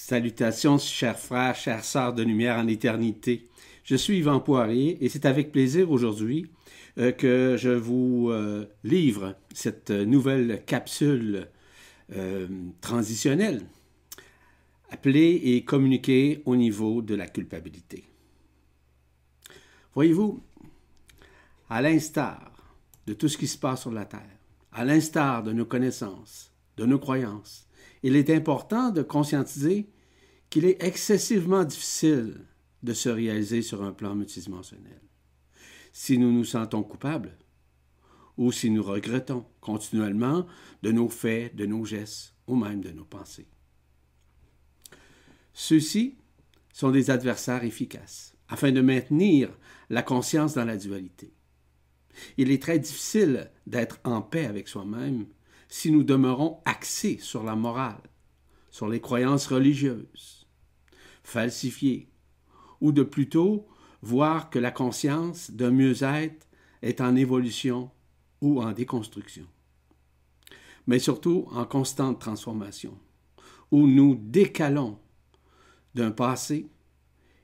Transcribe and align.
Salutations, 0.00 0.78
chers 0.78 1.18
frères, 1.18 1.56
chères 1.56 1.84
sœurs 1.84 2.14
de 2.14 2.22
lumière 2.22 2.56
en 2.56 2.68
éternité. 2.68 3.48
Je 3.82 3.96
suis 3.96 4.18
Yvan 4.18 4.38
Poirier 4.38 4.96
et 5.04 5.08
c'est 5.08 5.26
avec 5.26 5.50
plaisir 5.50 5.90
aujourd'hui 5.90 6.46
euh, 6.98 7.10
que 7.10 7.56
je 7.58 7.70
vous 7.70 8.30
euh, 8.30 8.66
livre 8.84 9.34
cette 9.52 9.90
nouvelle 9.90 10.62
capsule 10.64 11.48
euh, 12.14 12.46
transitionnelle 12.80 13.66
appelée 14.88 15.40
et 15.42 15.64
communiquée 15.64 16.42
au 16.46 16.54
niveau 16.54 17.02
de 17.02 17.16
la 17.16 17.26
culpabilité. 17.26 18.04
Voyez-vous, 19.94 20.40
à 21.68 21.82
l'instar 21.82 22.52
de 23.08 23.14
tout 23.14 23.28
ce 23.28 23.36
qui 23.36 23.48
se 23.48 23.58
passe 23.58 23.82
sur 23.82 23.92
la 23.92 24.04
terre, 24.04 24.38
à 24.72 24.84
l'instar 24.84 25.42
de 25.42 25.52
nos 25.52 25.66
connaissances, 25.66 26.52
de 26.76 26.86
nos 26.86 27.00
croyances, 27.00 27.67
il 28.02 28.16
est 28.16 28.30
important 28.30 28.90
de 28.90 29.02
conscientiser 29.02 29.88
qu'il 30.50 30.64
est 30.64 30.82
excessivement 30.82 31.64
difficile 31.64 32.46
de 32.82 32.92
se 32.92 33.08
réaliser 33.08 33.62
sur 33.62 33.82
un 33.82 33.92
plan 33.92 34.14
multidimensionnel. 34.14 35.00
Si 35.92 36.18
nous 36.18 36.32
nous 36.32 36.44
sentons 36.44 36.82
coupables, 36.82 37.36
ou 38.36 38.52
si 38.52 38.70
nous 38.70 38.84
regrettons 38.84 39.44
continuellement 39.60 40.46
de 40.82 40.92
nos 40.92 41.08
faits, 41.08 41.56
de 41.56 41.66
nos 41.66 41.84
gestes, 41.84 42.34
ou 42.46 42.54
même 42.54 42.80
de 42.80 42.90
nos 42.90 43.04
pensées. 43.04 43.48
Ceux-ci 45.52 46.16
sont 46.72 46.92
des 46.92 47.10
adversaires 47.10 47.64
efficaces 47.64 48.36
afin 48.48 48.70
de 48.70 48.80
maintenir 48.80 49.50
la 49.90 50.02
conscience 50.02 50.54
dans 50.54 50.64
la 50.64 50.76
dualité. 50.76 51.34
Il 52.36 52.50
est 52.50 52.62
très 52.62 52.78
difficile 52.78 53.50
d'être 53.66 53.98
en 54.04 54.22
paix 54.22 54.46
avec 54.46 54.68
soi-même 54.68 55.26
si 55.68 55.90
nous 55.90 56.02
demeurons 56.02 56.60
axés 56.64 57.18
sur 57.20 57.44
la 57.44 57.54
morale, 57.54 58.02
sur 58.70 58.88
les 58.88 59.00
croyances 59.00 59.46
religieuses, 59.46 60.46
falsifiées, 61.22 62.08
ou 62.80 62.92
de 62.92 63.02
plutôt 63.02 63.66
voir 64.02 64.50
que 64.50 64.58
la 64.58 64.70
conscience 64.70 65.50
d'un 65.50 65.70
mieux-être 65.70 66.46
est 66.82 67.00
en 67.00 67.16
évolution 67.16 67.90
ou 68.40 68.62
en 68.62 68.72
déconstruction, 68.72 69.46
mais 70.86 70.98
surtout 70.98 71.46
en 71.50 71.64
constante 71.64 72.20
transformation, 72.20 72.98
où 73.70 73.86
nous 73.86 74.14
décalons 74.14 74.98
d'un 75.94 76.12
passé 76.12 76.68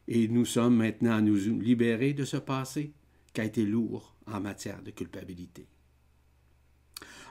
et 0.06 0.28
nous 0.28 0.44
sommes 0.44 0.77
maintenant 0.77 1.16
à 1.16 1.20
nous 1.20 1.36
libérer 1.36 2.12
de 2.12 2.25
ce 2.25 2.36
passé 2.36 2.92
qui 3.33 3.41
a 3.41 3.44
été 3.44 3.64
lourd 3.64 4.14
en 4.27 4.41
matière 4.41 4.83
de 4.83 4.91
culpabilité. 4.91 5.66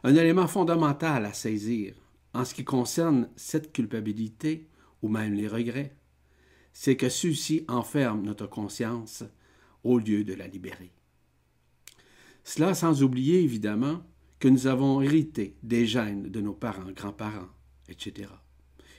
Un 0.03 0.15
élément 0.15 0.47
fondamental 0.47 1.25
à 1.25 1.31
saisir 1.33 1.95
en 2.33 2.43
ce 2.43 2.53
qui 2.53 2.65
concerne 2.65 3.29
cette 3.37 3.71
culpabilité 3.71 4.67
ou 5.01 5.07
même 5.07 5.33
les 5.33 5.47
regrets, 5.47 5.95
c'est 6.73 6.97
que 6.97 7.07
ceux-ci 7.07 7.63
enferment 7.69 8.23
notre 8.23 8.47
conscience 8.47 9.23
au 9.83 9.99
lieu 9.99 10.23
de 10.23 10.33
la 10.33 10.47
libérer. 10.47 10.91
Cela 12.43 12.73
sans 12.73 13.03
oublier 13.03 13.41
évidemment 13.41 14.01
que 14.39 14.49
nous 14.49 14.67
avons 14.67 15.01
hérité 15.01 15.55
des 15.63 15.85
gènes 15.85 16.29
de 16.29 16.41
nos 16.41 16.53
parents, 16.53 16.91
grands-parents, 16.91 17.49
etc. 17.88 18.29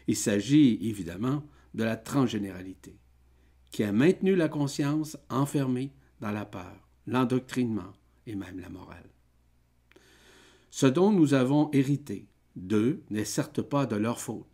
Il 0.06 0.16
s'agit 0.16 0.78
évidemment 0.88 1.42
de 1.74 1.84
la 1.84 1.96
transgénéralité, 1.96 2.98
qui 3.70 3.82
a 3.82 3.92
maintenu 3.92 4.36
la 4.36 4.48
conscience 4.48 5.18
enfermée 5.28 5.92
dans 6.20 6.30
la 6.30 6.46
peur, 6.46 6.88
l'endoctrinement 7.06 7.92
et 8.26 8.36
même 8.36 8.60
la 8.60 8.70
morale. 8.70 9.13
Ce 10.76 10.86
dont 10.86 11.12
nous 11.12 11.34
avons 11.34 11.70
hérité 11.70 12.26
d'eux 12.56 13.04
n'est 13.08 13.24
certes 13.24 13.62
pas 13.62 13.86
de 13.86 13.94
leur 13.94 14.20
faute, 14.20 14.48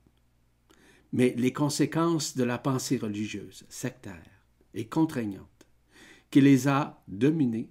mais 1.14 1.34
les 1.38 1.54
conséquences 1.54 2.36
de 2.36 2.44
la 2.44 2.58
pensée 2.58 2.98
religieuse, 2.98 3.64
sectaire 3.70 4.44
et 4.74 4.86
contraignante, 4.86 5.66
qui 6.30 6.42
les 6.42 6.68
a 6.68 7.02
dominés 7.08 7.70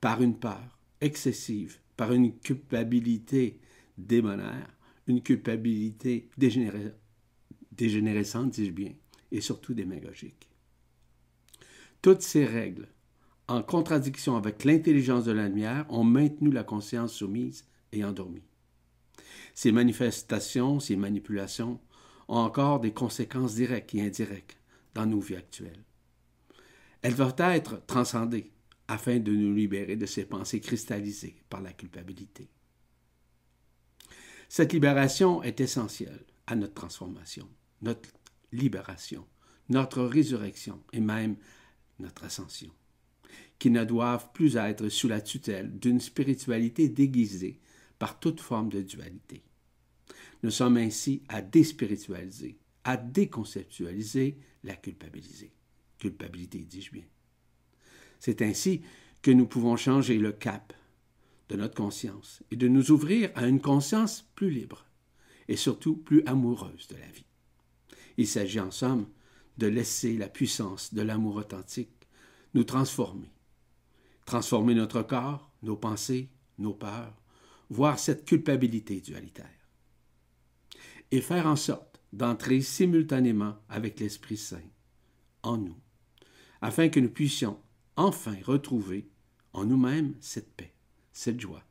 par 0.00 0.20
une 0.20 0.36
peur 0.36 0.80
excessive, 1.00 1.78
par 1.96 2.12
une 2.12 2.36
culpabilité 2.36 3.60
démonaire, 3.96 4.76
une 5.06 5.22
culpabilité 5.22 6.28
dégénérescente, 6.36 8.50
dis-je 8.50 8.72
bien, 8.72 8.94
et 9.30 9.40
surtout 9.40 9.74
démagogique. 9.74 10.48
Toutes 12.02 12.22
ces 12.22 12.46
règles, 12.46 12.88
en 13.46 13.62
contradiction 13.62 14.34
avec 14.34 14.64
l'intelligence 14.64 15.24
de 15.24 15.30
la 15.30 15.46
lumière, 15.46 15.86
ont 15.88 16.02
maintenu 16.02 16.50
la 16.50 16.64
conscience 16.64 17.12
soumise 17.12 17.64
et 17.92 18.04
endormi. 18.04 18.42
Ces 19.54 19.72
manifestations, 19.72 20.80
ces 20.80 20.96
manipulations 20.96 21.80
ont 22.28 22.38
encore 22.38 22.80
des 22.80 22.92
conséquences 22.92 23.54
directes 23.54 23.94
et 23.94 24.02
indirectes 24.02 24.58
dans 24.94 25.06
nos 25.06 25.20
vies 25.20 25.36
actuelles. 25.36 25.84
Elles 27.02 27.14
doivent 27.14 27.34
être 27.38 27.84
transcendées 27.86 28.50
afin 28.88 29.18
de 29.18 29.32
nous 29.32 29.54
libérer 29.54 29.96
de 29.96 30.06
ces 30.06 30.24
pensées 30.24 30.60
cristallisées 30.60 31.36
par 31.48 31.60
la 31.60 31.72
culpabilité. 31.72 32.48
Cette 34.48 34.72
libération 34.72 35.42
est 35.42 35.60
essentielle 35.60 36.24
à 36.46 36.54
notre 36.54 36.74
transformation, 36.74 37.48
notre 37.82 38.08
libération, 38.52 39.26
notre 39.68 40.02
résurrection 40.04 40.82
et 40.92 41.00
même 41.00 41.36
notre 41.98 42.24
ascension, 42.24 42.70
qui 43.58 43.70
ne 43.70 43.84
doivent 43.84 44.30
plus 44.32 44.56
être 44.56 44.88
sous 44.88 45.08
la 45.08 45.20
tutelle 45.20 45.78
d'une 45.78 46.00
spiritualité 46.00 46.88
déguisée 46.88 47.60
par 47.98 48.18
toute 48.18 48.40
forme 48.40 48.68
de 48.68 48.82
dualité. 48.82 49.42
Nous 50.42 50.50
sommes 50.50 50.76
ainsi 50.76 51.22
à 51.28 51.42
déspiritualiser, 51.42 52.58
à 52.84 52.96
déconceptualiser 52.96 54.38
la 54.64 54.76
culpabilité. 54.76 55.52
Culpabilité, 55.98 56.58
dis-je 56.58 56.92
bien. 56.92 57.04
C'est 58.18 58.42
ainsi 58.42 58.82
que 59.22 59.30
nous 59.30 59.46
pouvons 59.46 59.76
changer 59.76 60.18
le 60.18 60.32
cap 60.32 60.72
de 61.48 61.56
notre 61.56 61.74
conscience 61.74 62.42
et 62.50 62.56
de 62.56 62.68
nous 62.68 62.90
ouvrir 62.90 63.30
à 63.34 63.46
une 63.46 63.60
conscience 63.60 64.28
plus 64.34 64.50
libre 64.50 64.86
et 65.48 65.56
surtout 65.56 65.96
plus 65.96 66.24
amoureuse 66.26 66.88
de 66.88 66.96
la 66.96 67.06
vie. 67.06 67.24
Il 68.16 68.26
s'agit 68.26 68.60
en 68.60 68.70
somme 68.70 69.06
de 69.58 69.66
laisser 69.66 70.16
la 70.16 70.28
puissance 70.28 70.92
de 70.92 71.02
l'amour 71.02 71.36
authentique 71.36 72.08
nous 72.54 72.64
transformer. 72.64 73.30
Transformer 74.24 74.74
notre 74.74 75.02
corps, 75.02 75.52
nos 75.62 75.76
pensées, 75.76 76.30
nos 76.58 76.74
peurs, 76.74 77.14
voir 77.70 77.98
cette 77.98 78.24
culpabilité 78.24 79.00
dualitaire. 79.00 79.50
Et 81.10 81.20
faire 81.20 81.46
en 81.46 81.56
sorte 81.56 82.00
d'entrer 82.12 82.60
simultanément 82.60 83.56
avec 83.68 84.00
l'Esprit 84.00 84.36
Saint 84.36 84.62
en 85.42 85.58
nous, 85.58 85.76
afin 86.60 86.88
que 86.88 87.00
nous 87.00 87.10
puissions 87.10 87.60
enfin 87.96 88.36
retrouver 88.44 89.08
en 89.52 89.64
nous-mêmes 89.64 90.14
cette 90.20 90.54
paix, 90.54 90.74
cette 91.12 91.40
joie, 91.40 91.64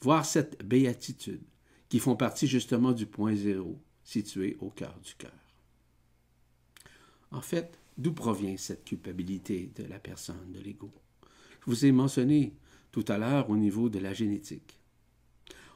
voir 0.00 0.24
cette 0.24 0.64
béatitude 0.64 1.44
qui 1.88 1.98
font 1.98 2.16
partie 2.16 2.46
justement 2.46 2.92
du 2.92 3.06
point 3.06 3.34
zéro 3.34 3.80
situé 4.04 4.56
au 4.60 4.70
cœur 4.70 4.98
du 5.00 5.14
cœur. 5.14 5.32
En 7.30 7.40
fait, 7.40 7.78
d'où 7.96 8.12
provient 8.12 8.56
cette 8.56 8.84
culpabilité 8.84 9.72
de 9.76 9.84
la 9.84 9.98
personne, 9.98 10.52
de 10.52 10.60
l'ego? 10.60 10.92
Je 11.60 11.66
vous 11.66 11.86
ai 11.86 11.92
mentionné 11.92 12.56
tout 12.90 13.04
à 13.08 13.18
l'heure 13.18 13.50
au 13.50 13.56
niveau 13.56 13.88
de 13.88 13.98
la 13.98 14.12
génétique. 14.12 14.81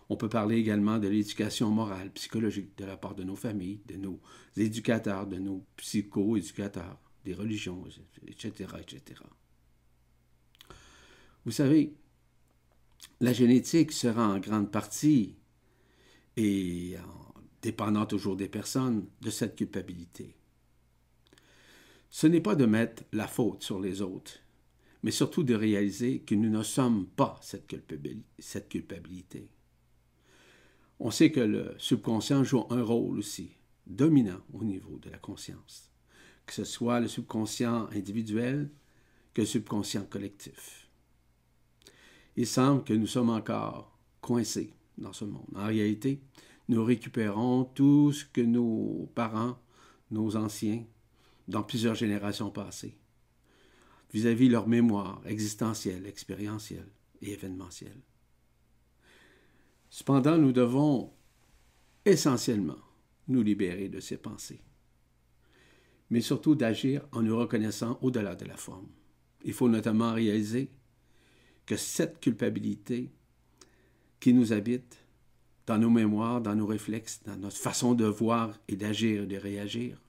On 0.08 0.16
peut 0.16 0.28
parler 0.28 0.56
également 0.56 0.98
de 0.98 1.08
l'éducation 1.08 1.70
morale, 1.70 2.10
psychologique 2.12 2.76
de 2.78 2.84
la 2.84 2.96
part 2.96 3.14
de 3.14 3.24
nos 3.24 3.34
familles, 3.34 3.80
de 3.86 3.96
nos 3.96 4.20
éducateurs, 4.56 5.26
de 5.26 5.36
nos 5.36 5.64
psycho-éducateurs, 5.76 6.98
des 7.24 7.34
religions, 7.34 7.84
etc., 8.26 8.70
etc. 8.80 9.20
Vous 11.44 11.50
savez, 11.50 11.92
la 13.20 13.32
génétique 13.32 13.92
sera 13.92 14.28
en 14.28 14.38
grande 14.38 14.70
partie, 14.70 15.34
et 16.36 16.96
dépendant 17.62 18.06
toujours 18.06 18.36
des 18.36 18.48
personnes, 18.48 19.06
de 19.22 19.30
cette 19.30 19.56
culpabilité. 19.56 20.36
Ce 22.10 22.26
n'est 22.26 22.40
pas 22.40 22.54
de 22.54 22.66
mettre 22.66 23.02
la 23.12 23.26
faute 23.26 23.64
sur 23.64 23.80
les 23.80 24.02
autres, 24.02 24.38
mais 25.02 25.10
surtout 25.10 25.42
de 25.42 25.54
réaliser 25.54 26.20
que 26.20 26.34
nous 26.34 26.50
ne 26.50 26.62
sommes 26.62 27.06
pas 27.06 27.40
cette 27.42 28.68
culpabilité. 28.68 29.48
On 30.98 31.10
sait 31.10 31.30
que 31.30 31.40
le 31.40 31.74
subconscient 31.78 32.42
joue 32.42 32.64
un 32.70 32.82
rôle 32.82 33.18
aussi 33.18 33.50
dominant 33.86 34.40
au 34.52 34.64
niveau 34.64 34.98
de 34.98 35.10
la 35.10 35.18
conscience, 35.18 35.90
que 36.46 36.52
ce 36.52 36.64
soit 36.64 37.00
le 37.00 37.08
subconscient 37.08 37.88
individuel 37.92 38.70
que 39.34 39.42
le 39.42 39.46
subconscient 39.46 40.04
collectif. 40.04 40.88
Il 42.36 42.46
semble 42.46 42.84
que 42.84 42.94
nous 42.94 43.06
sommes 43.06 43.30
encore 43.30 43.98
coincés 44.20 44.74
dans 44.98 45.12
ce 45.12 45.24
monde. 45.24 45.46
En 45.54 45.66
réalité, 45.66 46.20
nous 46.68 46.84
récupérons 46.84 47.64
tout 47.64 48.12
ce 48.12 48.24
que 48.24 48.40
nos 48.40 49.10
parents, 49.14 49.58
nos 50.10 50.36
anciens, 50.36 50.84
dans 51.48 51.62
plusieurs 51.62 51.94
générations 51.94 52.50
passées, 52.50 52.96
vis-à-vis 54.12 54.48
-vis 54.48 54.50
leur 54.50 54.66
mémoire 54.66 55.22
existentielle, 55.26 56.06
expérientielle 56.06 56.88
et 57.22 57.32
événementielle. 57.32 58.00
Cependant, 59.90 60.38
nous 60.38 60.52
devons 60.52 61.12
essentiellement 62.04 62.78
nous 63.28 63.42
libérer 63.42 63.88
de 63.88 64.00
ces 64.00 64.16
pensées, 64.16 64.62
mais 66.10 66.20
surtout 66.20 66.54
d'agir 66.54 67.06
en 67.12 67.22
nous 67.22 67.36
reconnaissant 67.36 67.98
au-delà 68.02 68.34
de 68.34 68.44
la 68.44 68.56
forme. 68.56 68.88
Il 69.44 69.52
faut 69.52 69.68
notamment 69.68 70.12
réaliser 70.12 70.70
que 71.66 71.76
cette 71.76 72.20
culpabilité 72.20 73.10
qui 74.20 74.32
nous 74.32 74.52
habite 74.52 74.98
dans 75.66 75.78
nos 75.78 75.90
mémoires, 75.90 76.40
dans 76.40 76.54
nos 76.54 76.66
réflexes, 76.66 77.20
dans 77.24 77.36
notre 77.36 77.56
façon 77.56 77.94
de 77.94 78.04
voir 78.04 78.58
et 78.68 78.76
d'agir 78.76 79.24
et 79.24 79.26
de 79.26 79.36
réagir, 79.36 80.00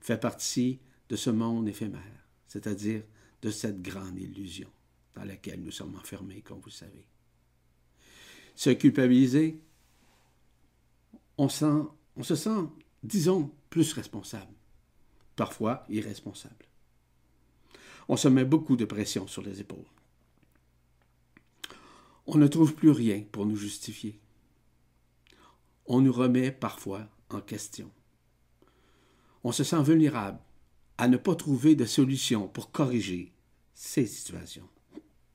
fait 0.00 0.18
partie 0.18 0.80
de 1.08 1.16
ce 1.16 1.30
monde 1.30 1.68
éphémère, 1.68 2.26
c'est-à-dire 2.48 3.02
de 3.42 3.50
cette 3.50 3.82
grande 3.82 4.18
illusion 4.18 4.68
dans 5.14 5.24
laquelle 5.24 5.62
nous 5.62 5.70
sommes 5.70 5.94
enfermés, 5.96 6.40
comme 6.40 6.60
vous 6.60 6.70
savez. 6.70 7.06
Se 8.56 8.70
culpabiliser, 8.70 9.60
on, 11.38 11.48
se 11.48 12.34
sent, 12.34 12.64
disons, 13.02 13.50
plus 13.70 13.92
responsable, 13.92 14.52
parfois 15.36 15.84
irresponsable. 15.88 16.66
On 18.08 18.16
se 18.16 18.28
met 18.28 18.44
beaucoup 18.44 18.76
de 18.76 18.84
pression 18.84 19.26
sur 19.26 19.42
les 19.42 19.60
épaules. 19.60 19.84
On 22.26 22.38
ne 22.38 22.46
trouve 22.48 22.74
plus 22.74 22.90
rien 22.90 23.22
pour 23.30 23.46
nous 23.46 23.56
justifier. 23.56 24.18
On 25.86 26.00
nous 26.00 26.12
remet 26.12 26.50
parfois 26.50 27.06
en 27.30 27.40
question. 27.40 27.90
On 29.44 29.52
se 29.52 29.62
sent 29.62 29.82
vulnérable 29.82 30.40
à 30.98 31.08
ne 31.08 31.16
pas 31.16 31.36
trouver 31.36 31.74
de 31.76 31.84
solution 31.84 32.48
pour 32.48 32.72
corriger 32.72 33.32
ces 33.74 34.06
situations. 34.06 34.68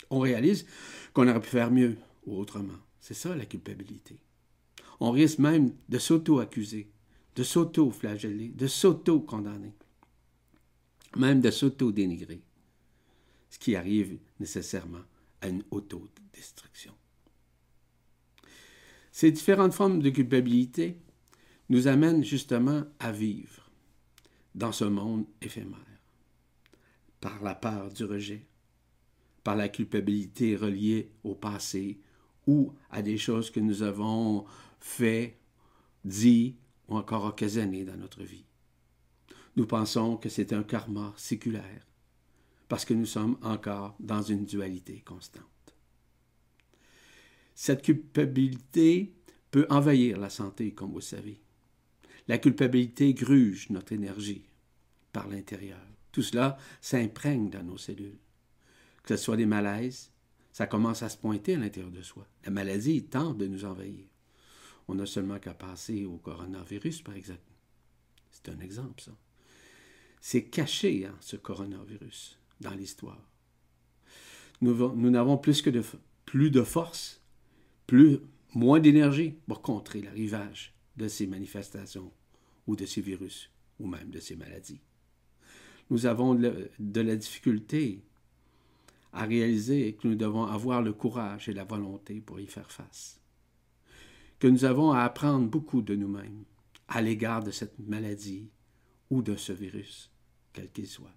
On 0.10 0.20
réalise 0.20 0.66
qu'on 1.14 1.28
aurait 1.28 1.40
pu 1.40 1.50
faire 1.50 1.72
mieux 1.72 1.98
ou 2.26 2.38
autrement. 2.38 2.78
C'est 3.02 3.16
ça 3.16 3.36
la 3.36 3.46
culpabilité. 3.46 4.22
On 5.00 5.12
risque 5.12 5.40
même 5.40 5.74
de 5.90 5.98
s'auto-accuser, 5.98 6.90
de 7.36 7.44
s'auto-flageller, 7.44 8.50
de 8.50 8.68
s'auto-condamner, 8.68 9.74
même 11.18 11.42
de 11.42 11.50
s'auto-dénigrer, 11.50 12.42
ce 13.50 13.58
qui 13.58 13.76
arrive 13.76 14.20
nécessairement 14.40 15.02
à 15.42 15.48
une 15.48 15.64
autodestruction. 15.72 16.94
Ces 19.12 19.32
différentes 19.32 19.74
formes 19.74 20.02
de 20.02 20.10
culpabilité 20.12 20.98
nous 21.70 21.88
amènent 21.88 22.24
justement 22.24 22.84
à 23.00 23.12
vivre 23.12 23.70
dans 24.54 24.72
ce 24.72 24.86
monde 24.86 25.26
éphémère, 25.42 25.80
par 27.20 27.42
la 27.42 27.56
peur 27.56 27.92
du 27.92 28.04
rejet, 28.04 28.46
par 29.44 29.56
la 29.56 29.70
culpabilité 29.70 30.56
reliée 30.56 31.12
au 31.24 31.34
passé 31.34 32.00
ou 32.52 32.74
à 32.90 33.02
des 33.02 33.18
choses 33.18 33.50
que 33.50 33.62
nous 33.62 33.82
avons 33.82 34.46
fait, 34.80 35.38
dit 36.04 36.58
ou 36.90 36.98
encore 36.98 37.24
occasionné 37.26 37.86
dans 37.86 37.96
notre 37.96 38.24
vie. 38.24 38.44
Nous 39.56 39.66
pensons 39.66 40.18
que 40.18 40.28
c'est 40.28 40.52
un 40.52 40.64
karma 40.64 41.14
séculaire 41.16 41.88
parce 42.68 42.84
que 42.84 42.94
nous 42.94 43.06
sommes 43.06 43.38
encore 43.42 43.96
dans 44.00 44.22
une 44.22 44.46
dualité 44.46 45.02
constante. 45.02 45.46
Cette 47.56 47.84
culpabilité 47.84 49.14
peut 49.52 49.68
envahir 49.70 50.20
la 50.20 50.30
santé, 50.30 50.74
comme 50.74 50.92
vous 50.92 51.02
savez. 51.02 51.40
La 52.28 52.38
culpabilité 52.38 53.14
gruge 53.14 53.70
notre 53.70 53.94
énergie 53.94 54.46
par 55.12 55.28
l'intérieur. 55.28 55.86
Tout 56.12 56.22
cela 56.22 56.58
s'imprègne 56.82 57.50
dans 57.50 57.64
nos 57.64 57.78
cellules. 57.78 58.20
Que 59.04 59.16
ce 59.16 59.24
soit 59.24 59.38
des 59.38 59.46
malaises, 59.46 60.12
ça 60.52 60.68
commence 60.68 61.04
à 61.04 61.10
se 61.10 61.18
pointer 61.18 61.56
à 61.56 61.60
l'intérieur 61.60 61.92
de 61.92 62.02
soi. 62.02 62.28
La 62.44 62.52
maladie 62.52 63.04
tente 63.04 63.38
de 63.38 63.48
nous 63.48 63.66
envahir. 63.66 64.06
On 64.88 64.96
n'a 64.96 65.06
seulement 65.06 65.40
qu'à 65.40 65.54
passer 65.54 66.06
au 66.06 66.18
coronavirus, 66.18 67.02
par 67.02 67.16
exemple. 67.16 67.40
C'est 68.32 68.50
un 68.50 68.60
exemple, 68.60 69.02
ça. 69.02 69.12
C'est 70.20 70.44
caché, 70.44 71.06
hein, 71.06 71.16
ce 71.20 71.36
coronavirus 71.36 72.38
dans 72.60 72.72
l'histoire. 72.72 73.22
Nous 74.62 75.10
n'avons 75.10 75.38
plus 75.38 75.62
que 75.64 75.72
de, 75.72 75.82
plus 76.26 76.52
de 76.52 76.62
force, 76.62 77.22
plus, 77.88 78.20
moins 78.54 78.80
d'énergie 78.80 79.36
pour 79.48 79.62
contrer 79.62 80.02
l'arrivage 80.02 80.76
de 80.98 81.08
ces 81.08 81.26
manifestations 81.26 82.12
ou 82.68 82.76
de 82.76 82.86
ces 82.86 83.02
virus 83.02 83.50
ou 83.80 83.88
même 83.88 84.12
de 84.12 84.20
ces 84.20 84.36
maladies. 84.36 84.82
Nous 85.90 86.06
avons 86.06 86.36
de 86.36 87.02
la 87.02 87.16
difficulté 87.16 88.04
à 89.14 89.26
réaliser 89.26 89.94
que 89.96 90.08
nous 90.08 90.16
devons 90.16 90.46
avoir 90.46 90.82
le 90.82 90.94
courage 90.94 91.50
et 91.50 91.54
la 91.54 91.64
volonté 91.64 92.22
pour 92.22 92.40
y 92.40 92.48
faire 92.48 92.72
face. 92.72 93.20
Que 94.40 94.48
nous 94.48 94.66
avons 94.66 94.92
à 94.92 95.02
apprendre 95.02 95.48
beaucoup 95.48 95.82
de 95.82 95.96
nous-mêmes 95.96 96.46
à 96.88 97.02
l'égard 97.02 97.44
de 97.44 97.52
cette 97.52 97.80
maladie 97.80 98.50
ou 99.10 99.22
de 99.22 99.36
ce 99.36 99.54
virus, 99.54 100.12
quel 100.54 100.72
qu'il 100.72 100.88
soit. 100.88 101.16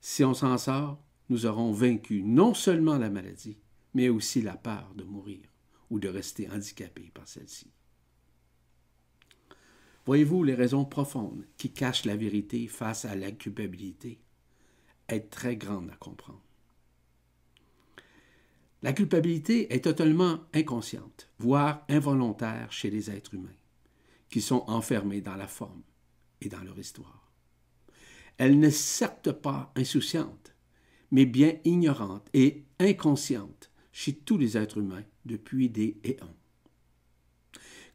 Si 0.00 0.24
on 0.24 0.34
s'en 0.34 0.58
sort, 0.58 1.02
nous 1.28 1.46
aurons 1.46 1.72
vaincu 1.72 2.22
non 2.22 2.54
seulement 2.54 2.98
la 2.98 3.10
maladie, 3.10 3.58
mais 3.94 4.08
aussi 4.08 4.42
la 4.42 4.56
peur 4.56 4.92
de 4.96 5.04
mourir 5.04 5.40
ou 5.90 6.00
de 6.00 6.08
rester 6.08 6.50
handicapé 6.50 7.10
par 7.14 7.28
celle-ci. 7.28 7.70
Voyez-vous 10.04 10.42
les 10.42 10.54
raisons 10.54 10.84
profondes 10.84 11.46
qui 11.56 11.72
cachent 11.72 12.04
la 12.04 12.16
vérité 12.16 12.66
face 12.66 13.04
à 13.04 13.14
la 13.14 13.30
culpabilité? 13.30 14.20
Est 15.12 15.30
très 15.30 15.56
grande 15.56 15.90
à 15.90 15.96
comprendre. 15.96 16.42
La 18.82 18.92
culpabilité 18.92 19.72
est 19.72 19.84
totalement 19.84 20.40
inconsciente, 20.52 21.30
voire 21.38 21.84
involontaire 21.88 22.72
chez 22.72 22.90
les 22.90 23.10
êtres 23.10 23.34
humains, 23.34 23.48
qui 24.28 24.40
sont 24.40 24.64
enfermés 24.66 25.20
dans 25.20 25.36
la 25.36 25.46
forme 25.46 25.82
et 26.40 26.48
dans 26.48 26.62
leur 26.62 26.78
histoire. 26.78 27.30
Elle 28.38 28.58
n'est 28.58 28.72
certes 28.72 29.30
pas 29.30 29.72
insouciante, 29.76 30.54
mais 31.12 31.26
bien 31.26 31.54
ignorante 31.64 32.28
et 32.34 32.64
inconsciente 32.80 33.70
chez 33.92 34.14
tous 34.14 34.38
les 34.38 34.56
êtres 34.56 34.78
humains 34.78 35.04
depuis 35.26 35.68
des 35.68 36.00
éons. 36.02 36.34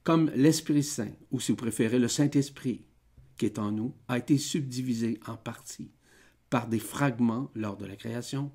Comme 0.04 0.32
l'Esprit 0.36 0.84
Saint, 0.84 1.12
ou 1.32 1.42
si 1.42 1.52
vous 1.52 1.58
préférez 1.58 2.00
le 2.00 2.08
Saint-Esprit, 2.08 2.86
qui 3.38 3.46
est 3.46 3.60
en 3.60 3.74
nous, 3.74 3.94
a 4.08 4.18
été 4.18 4.38
subdivisé 4.38 5.20
en 5.28 5.36
parties 5.36 5.92
par 6.50 6.68
des 6.68 6.80
fragments 6.80 7.52
lors 7.56 7.78
de 7.78 7.86
la 7.86 7.96
création, 7.96 8.52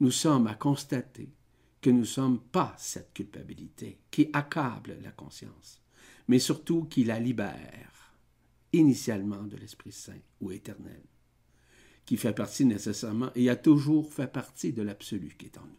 nous 0.00 0.10
sommes 0.10 0.46
à 0.46 0.54
constater 0.54 1.32
que 1.80 1.90
nous 1.90 2.00
ne 2.00 2.04
sommes 2.04 2.40
pas 2.40 2.74
cette 2.78 3.12
culpabilité 3.12 4.00
qui 4.10 4.30
accable 4.32 4.96
la 5.02 5.10
conscience, 5.10 5.82
mais 6.28 6.38
surtout 6.38 6.84
qui 6.84 7.04
la 7.04 7.20
libère 7.20 8.16
initialement 8.72 9.42
de 9.42 9.56
l'Esprit 9.56 9.92
Saint 9.92 10.20
ou 10.40 10.50
éternel, 10.50 11.02
qui 12.04 12.16
fait 12.16 12.32
partie 12.32 12.64
nécessairement 12.64 13.30
et 13.34 13.48
a 13.48 13.56
toujours 13.56 14.12
fait 14.12 14.26
partie 14.32 14.72
de 14.72 14.82
l'absolu 14.82 15.36
qui 15.38 15.46
est 15.46 15.58
en 15.58 15.66
nous. 15.66 15.78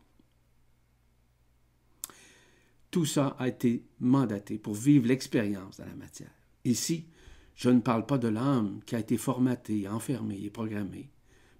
Tout 2.92 3.06
ça 3.06 3.36
a 3.39 3.48
été 3.50 3.84
mandaté 4.00 4.58
pour 4.58 4.75
vivre 4.75 5.08
l'expérience 5.08 5.77
dans 5.77 5.86
la 5.86 5.96
matière. 5.96 6.32
Ici, 6.63 7.08
je 7.56 7.70
ne 7.70 7.82
parle 7.82 8.06
pas 8.06 8.18
de 8.18 8.27
l'âme 8.27 8.80
qui 8.86 8.96
a 8.96 9.00
été 9.00 9.18
formatée, 9.18 9.88
enfermée 9.88 10.42
et 10.42 10.50
programmée 10.50 11.10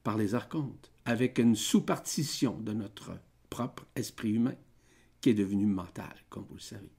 par 0.05 0.17
les 0.17 0.35
archontes, 0.35 0.91
avec 1.03 1.39
une 1.39 1.55
sous-partition 1.55 2.59
de 2.59 2.74
notre 2.74 3.12
propre 3.50 3.88
esprit 3.95 4.33
humain, 4.33 4.55
qui 5.19 5.31
est 5.31 5.33
devenu 5.33 5.65
mental, 5.65 6.13
comme 6.29 6.45
vous 6.47 6.53
le 6.53 6.62
savez. 6.62 6.91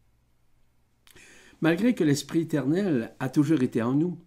Malgré 1.60 1.94
que 1.94 2.02
l'Esprit 2.02 2.40
éternel 2.40 3.14
a 3.20 3.28
toujours 3.28 3.62
été 3.62 3.80
en 3.80 3.94
nous, 3.94 4.18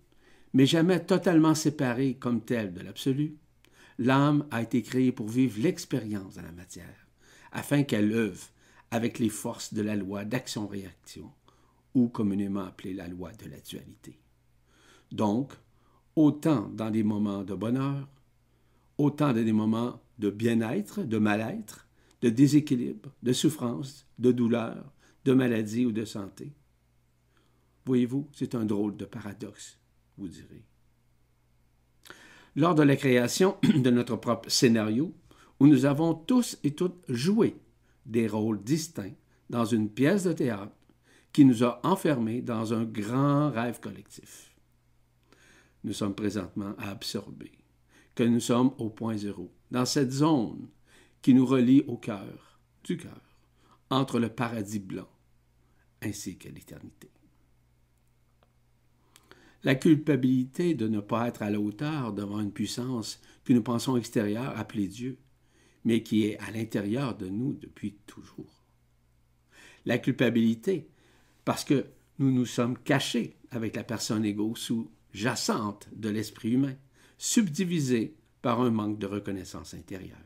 mais 0.53 0.65
jamais 0.65 1.03
totalement 1.05 1.55
séparé 1.55 2.15
comme 2.15 2.39
tel 2.39 2.73
de 2.73 2.79
l'absolu, 2.79 3.35
l'âme 3.97 4.47
a 4.49 4.61
été 4.61 4.81
créée 4.81 5.11
pour 5.11 5.27
vivre 5.27 5.61
l'expérience 5.61 6.35
de 6.35 6.41
la 6.41 6.53
matière, 6.53 7.07
afin 7.51 7.83
qu'elle 7.83 8.13
œuvre 8.13 8.47
avec 8.91 9.19
les 9.19 9.29
forces 9.29 9.73
de 9.73 9.81
la 9.81 9.97
loi 9.97 10.23
d'action-réaction, 10.23 11.29
ou 11.95 12.07
communément 12.07 12.63
appelée 12.63 12.93
la 12.93 13.09
loi 13.09 13.33
de 13.33 13.49
la 13.49 13.59
dualité. 13.59 14.17
Donc, 15.11 15.51
autant 16.15 16.69
dans 16.69 16.91
des 16.91 17.03
moments 17.03 17.43
de 17.43 17.55
bonheur, 17.55 18.07
autant 18.99 19.33
des 19.33 19.51
moments 19.51 20.01
de 20.19 20.29
bien-être, 20.29 21.01
de 21.03 21.17
mal-être, 21.17 21.87
de 22.21 22.29
déséquilibre, 22.29 23.09
de 23.23 23.33
souffrance, 23.33 24.07
de 24.19 24.31
douleur, 24.31 24.93
de 25.25 25.33
maladie 25.33 25.85
ou 25.85 25.91
de 25.91 26.05
santé. 26.05 26.53
Voyez-vous, 27.85 28.27
c'est 28.33 28.53
un 28.53 28.65
drôle 28.65 28.95
de 28.97 29.05
paradoxe 29.05 29.79
vous 30.19 30.27
direz. 30.27 30.63
Lors 32.55 32.75
de 32.75 32.83
la 32.83 32.95
création 32.95 33.57
de 33.63 33.89
notre 33.89 34.17
propre 34.17 34.49
scénario, 34.49 35.15
où 35.59 35.67
nous 35.67 35.85
avons 35.85 36.13
tous 36.13 36.57
et 36.63 36.71
toutes 36.71 37.03
joué 37.09 37.55
des 38.05 38.27
rôles 38.27 38.63
distincts 38.63 39.15
dans 39.49 39.65
une 39.65 39.89
pièce 39.89 40.23
de 40.23 40.33
théâtre 40.33 40.75
qui 41.33 41.45
nous 41.45 41.63
a 41.63 41.79
enfermés 41.83 42.41
dans 42.41 42.73
un 42.73 42.83
grand 42.83 43.51
rêve 43.51 43.79
collectif. 43.79 44.55
Nous 45.83 45.93
sommes 45.93 46.15
présentement 46.15 46.73
à 46.77 46.89
absorber, 46.89 47.51
que 48.19 48.23
nous 48.25 48.41
sommes 48.41 48.73
au 48.79 48.89
point 48.89 49.15
zéro, 49.15 49.49
dans 49.71 49.85
cette 49.85 50.11
zone 50.11 50.67
qui 51.21 51.33
nous 51.33 51.45
relie 51.45 51.85
au 51.87 51.95
cœur, 51.95 52.59
du 52.83 52.97
cœur, 52.97 53.21
entre 53.89 54.19
le 54.19 54.27
paradis 54.27 54.79
blanc 54.79 55.07
ainsi 56.01 56.37
que 56.37 56.49
l'éternité. 56.49 57.09
La 59.63 59.75
culpabilité 59.75 60.73
de 60.73 60.89
ne 60.89 60.99
pas 60.99 61.29
être 61.29 61.43
à 61.43 61.49
la 61.49 61.61
hauteur 61.61 62.11
devant 62.11 62.41
une 62.41 62.51
puissance 62.51 63.21
que 63.45 63.53
nous 63.53 63.63
pensons 63.63 63.95
extérieure, 63.95 64.51
appelée 64.59 64.89
Dieu, 64.89 65.17
mais 65.85 66.03
qui 66.03 66.25
est 66.25 66.37
à 66.39 66.51
l'intérieur 66.51 67.15
de 67.15 67.29
nous 67.29 67.53
depuis 67.53 67.93
toujours. 68.05 68.65
La 69.85 69.97
culpabilité, 69.97 70.89
parce 71.45 71.63
que 71.63 71.85
nous 72.17 72.33
nous 72.33 72.45
sommes 72.45 72.77
cachés 72.77 73.37
avec 73.49 73.77
la 73.77 73.85
personne 73.85 74.25
égaux 74.25 74.57
sous-jacente 74.57 75.87
de 75.95 76.09
l'esprit 76.09 76.51
humain, 76.51 76.75
subdivisée 77.19 78.15
par 78.41 78.61
un 78.61 78.71
manque 78.71 78.97
de 78.97 79.05
reconnaissance 79.05 79.73
intérieure. 79.73 80.17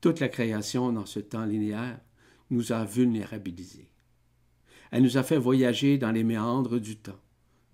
Toute 0.00 0.20
la 0.20 0.28
création 0.28 0.92
dans 0.92 1.04
ce 1.04 1.18
temps 1.18 1.44
linéaire 1.44 2.00
nous 2.50 2.70
a 2.70 2.84
vulnérabilisés. 2.84 3.90
Elle 4.92 5.02
nous 5.02 5.18
a 5.18 5.24
fait 5.24 5.36
voyager 5.36 5.98
dans 5.98 6.12
les 6.12 6.22
méandres 6.22 6.80
du 6.80 6.96
temps, 6.96 7.20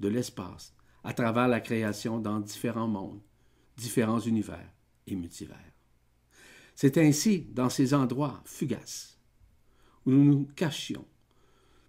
de 0.00 0.08
l'espace, 0.08 0.74
à 1.04 1.12
travers 1.12 1.46
la 1.46 1.60
création 1.60 2.18
dans 2.18 2.40
différents 2.40 2.88
mondes, 2.88 3.20
différents 3.76 4.18
univers 4.18 4.72
et 5.06 5.14
multivers. 5.14 5.58
C'est 6.74 6.96
ainsi, 6.96 7.46
dans 7.52 7.68
ces 7.68 7.92
endroits 7.92 8.42
fugaces, 8.46 9.20
où 10.06 10.10
nous 10.10 10.24
nous 10.24 10.48
cachions, 10.56 11.06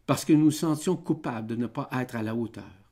parce 0.06 0.26
que 0.26 0.34
nous 0.34 0.46
nous 0.46 0.52
sentions 0.52 0.98
coupables 0.98 1.48
de 1.48 1.56
ne 1.56 1.68
pas 1.68 1.90
être 1.94 2.18
à 2.18 2.22
la 2.22 2.36
hauteur, 2.36 2.92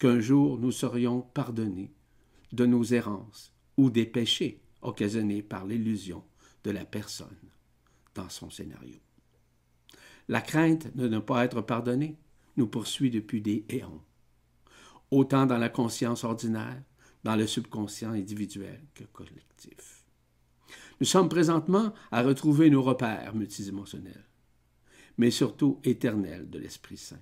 qu'un 0.00 0.18
jour 0.18 0.58
nous 0.58 0.72
serions 0.72 1.22
pardonnés 1.22 1.94
de 2.54 2.66
nos 2.66 2.84
errances 2.84 3.52
ou 3.76 3.90
des 3.90 4.06
péchés 4.06 4.62
occasionnés 4.82 5.42
par 5.42 5.66
l'illusion 5.66 6.24
de 6.62 6.70
la 6.70 6.84
personne 6.84 7.50
dans 8.14 8.28
son 8.28 8.50
scénario. 8.50 8.98
La 10.28 10.40
crainte 10.40 10.96
de 10.96 11.08
ne 11.08 11.18
pas 11.18 11.44
être 11.44 11.60
pardonné 11.60 12.16
nous 12.56 12.66
poursuit 12.66 13.10
depuis 13.10 13.42
des 13.42 13.64
éons, 13.68 14.02
autant 15.10 15.46
dans 15.46 15.58
la 15.58 15.68
conscience 15.68 16.24
ordinaire, 16.24 16.82
dans 17.24 17.36
le 17.36 17.46
subconscient 17.46 18.12
individuel 18.12 18.84
que 18.94 19.04
collectif. 19.04 20.04
Nous 21.00 21.06
sommes 21.06 21.28
présentement 21.28 21.92
à 22.12 22.22
retrouver 22.22 22.70
nos 22.70 22.82
repères 22.82 23.34
multidimensionnels, 23.34 24.28
mais 25.18 25.30
surtout 25.30 25.80
éternels 25.84 26.48
de 26.48 26.58
l'Esprit 26.58 26.96
Saint. 26.96 27.20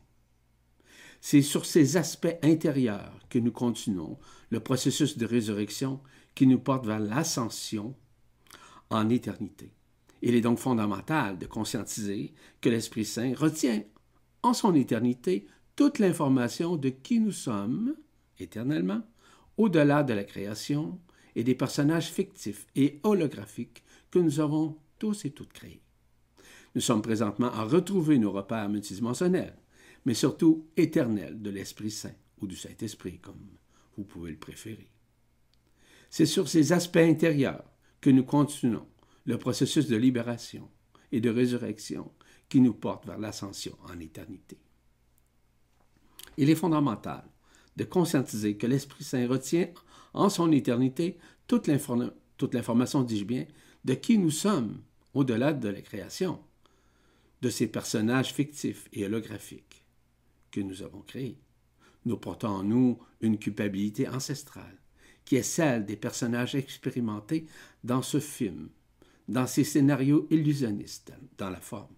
C'est 1.24 1.40
sur 1.40 1.66
ces 1.66 1.96
aspects 1.96 2.36
intérieurs 2.42 3.16
que 3.30 3.38
nous 3.38 3.52
continuons 3.52 4.18
le 4.50 4.58
processus 4.58 5.16
de 5.16 5.24
résurrection 5.24 6.00
qui 6.34 6.48
nous 6.48 6.58
porte 6.58 6.84
vers 6.84 6.98
l'ascension 6.98 7.94
en 8.90 9.08
éternité. 9.08 9.72
Il 10.20 10.34
est 10.34 10.40
donc 10.40 10.58
fondamental 10.58 11.38
de 11.38 11.46
conscientiser 11.46 12.34
que 12.60 12.68
l'Esprit 12.68 13.04
Saint 13.04 13.34
retient 13.36 13.84
en 14.42 14.52
son 14.52 14.74
éternité 14.74 15.46
toute 15.76 16.00
l'information 16.00 16.74
de 16.76 16.88
qui 16.88 17.20
nous 17.20 17.30
sommes 17.30 17.94
éternellement, 18.40 19.02
au-delà 19.56 20.02
de 20.02 20.14
la 20.14 20.24
création 20.24 20.98
et 21.36 21.44
des 21.44 21.54
personnages 21.54 22.10
fictifs 22.10 22.66
et 22.74 22.98
holographiques 23.04 23.84
que 24.10 24.18
nous 24.18 24.40
avons 24.40 24.76
tous 24.98 25.24
et 25.24 25.30
toutes 25.30 25.52
créés. 25.52 25.82
Nous 26.74 26.80
sommes 26.80 27.00
présentement 27.00 27.52
à 27.52 27.62
retrouver 27.62 28.18
nos 28.18 28.32
repères 28.32 28.68
multidimensionnels, 28.68 29.61
mais 30.04 30.14
surtout 30.14 30.68
éternels 30.76 31.40
de 31.40 31.50
l'Esprit 31.50 31.90
Saint 31.90 32.14
ou 32.40 32.46
du 32.46 32.56
Saint-Esprit, 32.56 33.18
comme 33.18 33.40
vous 33.96 34.04
pouvez 34.04 34.32
le 34.32 34.38
préférer. 34.38 34.90
C'est 36.10 36.26
sur 36.26 36.48
ces 36.48 36.72
aspects 36.72 36.96
intérieurs 36.96 37.64
que 38.00 38.10
nous 38.10 38.24
continuons 38.24 38.86
le 39.24 39.38
processus 39.38 39.86
de 39.86 39.96
libération 39.96 40.68
et 41.12 41.20
de 41.20 41.30
résurrection 41.30 42.10
qui 42.48 42.60
nous 42.60 42.74
porte 42.74 43.06
vers 43.06 43.18
l'ascension 43.18 43.76
en 43.84 43.98
éternité. 44.00 44.58
Il 46.36 46.50
est 46.50 46.54
fondamental 46.54 47.24
de 47.76 47.84
conscientiser 47.84 48.56
que 48.56 48.66
l'Esprit 48.66 49.04
Saint 49.04 49.26
retient 49.26 49.68
en 50.14 50.28
son 50.28 50.50
éternité 50.52 51.18
toute 51.46 51.66
l'information, 51.66 53.02
dis-je 53.02 53.24
bien, 53.24 53.46
de 53.84 53.94
qui 53.94 54.18
nous 54.18 54.30
sommes 54.30 54.82
au-delà 55.14 55.52
de 55.52 55.68
la 55.68 55.80
création, 55.80 56.40
de 57.40 57.50
ces 57.50 57.66
personnages 57.66 58.32
fictifs 58.32 58.88
et 58.92 59.04
holographiques 59.04 59.81
que 60.52 60.60
nous 60.60 60.82
avons 60.82 61.00
créés. 61.00 61.40
Nous 62.04 62.16
portons 62.16 62.48
en 62.48 62.62
nous 62.62 62.98
une 63.20 63.38
culpabilité 63.38 64.06
ancestrale, 64.08 64.78
qui 65.24 65.34
est 65.34 65.42
celle 65.42 65.84
des 65.84 65.96
personnages 65.96 66.54
expérimentés 66.54 67.46
dans 67.82 68.02
ce 68.02 68.20
film 68.20 68.68
dans 69.28 69.46
ces 69.46 69.64
scénarios 69.64 70.26
illusionnistes 70.30 71.12
dans 71.38 71.50
la 71.50 71.60
forme. 71.60 71.94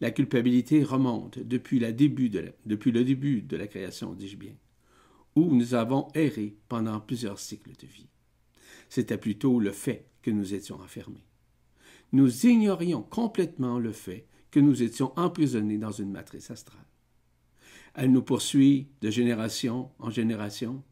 La 0.00 0.10
culpabilité 0.10 0.82
remonte 0.82 1.38
depuis 1.38 1.78
le 1.78 1.92
début 1.92 2.30
de 3.42 3.56
la 3.56 3.66
création, 3.66 4.14
dis-je 4.14 4.36
bien, 4.36 4.54
où 5.36 5.54
nous 5.54 5.74
avons 5.74 6.08
erré 6.14 6.56
pendant 6.68 7.00
plusieurs 7.00 7.38
cycles 7.38 7.72
de 7.78 7.86
vie. 7.86 8.08
C'était 8.88 9.18
plutôt 9.18 9.60
le 9.60 9.72
fait 9.72 10.06
que 10.22 10.30
nous 10.30 10.54
étions 10.54 10.80
enfermés. 10.80 11.24
Nous 12.12 12.46
ignorions 12.46 13.02
complètement 13.02 13.78
le 13.78 13.92
fait 13.92 14.26
que 14.50 14.58
nous 14.58 14.82
étions 14.82 15.12
emprisonnés 15.18 15.78
dans 15.78 15.92
une 15.92 16.10
matrice 16.10 16.50
astrale. 16.50 16.80
Elle 17.94 18.12
nous 18.12 18.22
poursuit 18.22 18.88
de 19.00 19.10
génération 19.10 19.90
en 19.98 20.10
génération, 20.10 20.82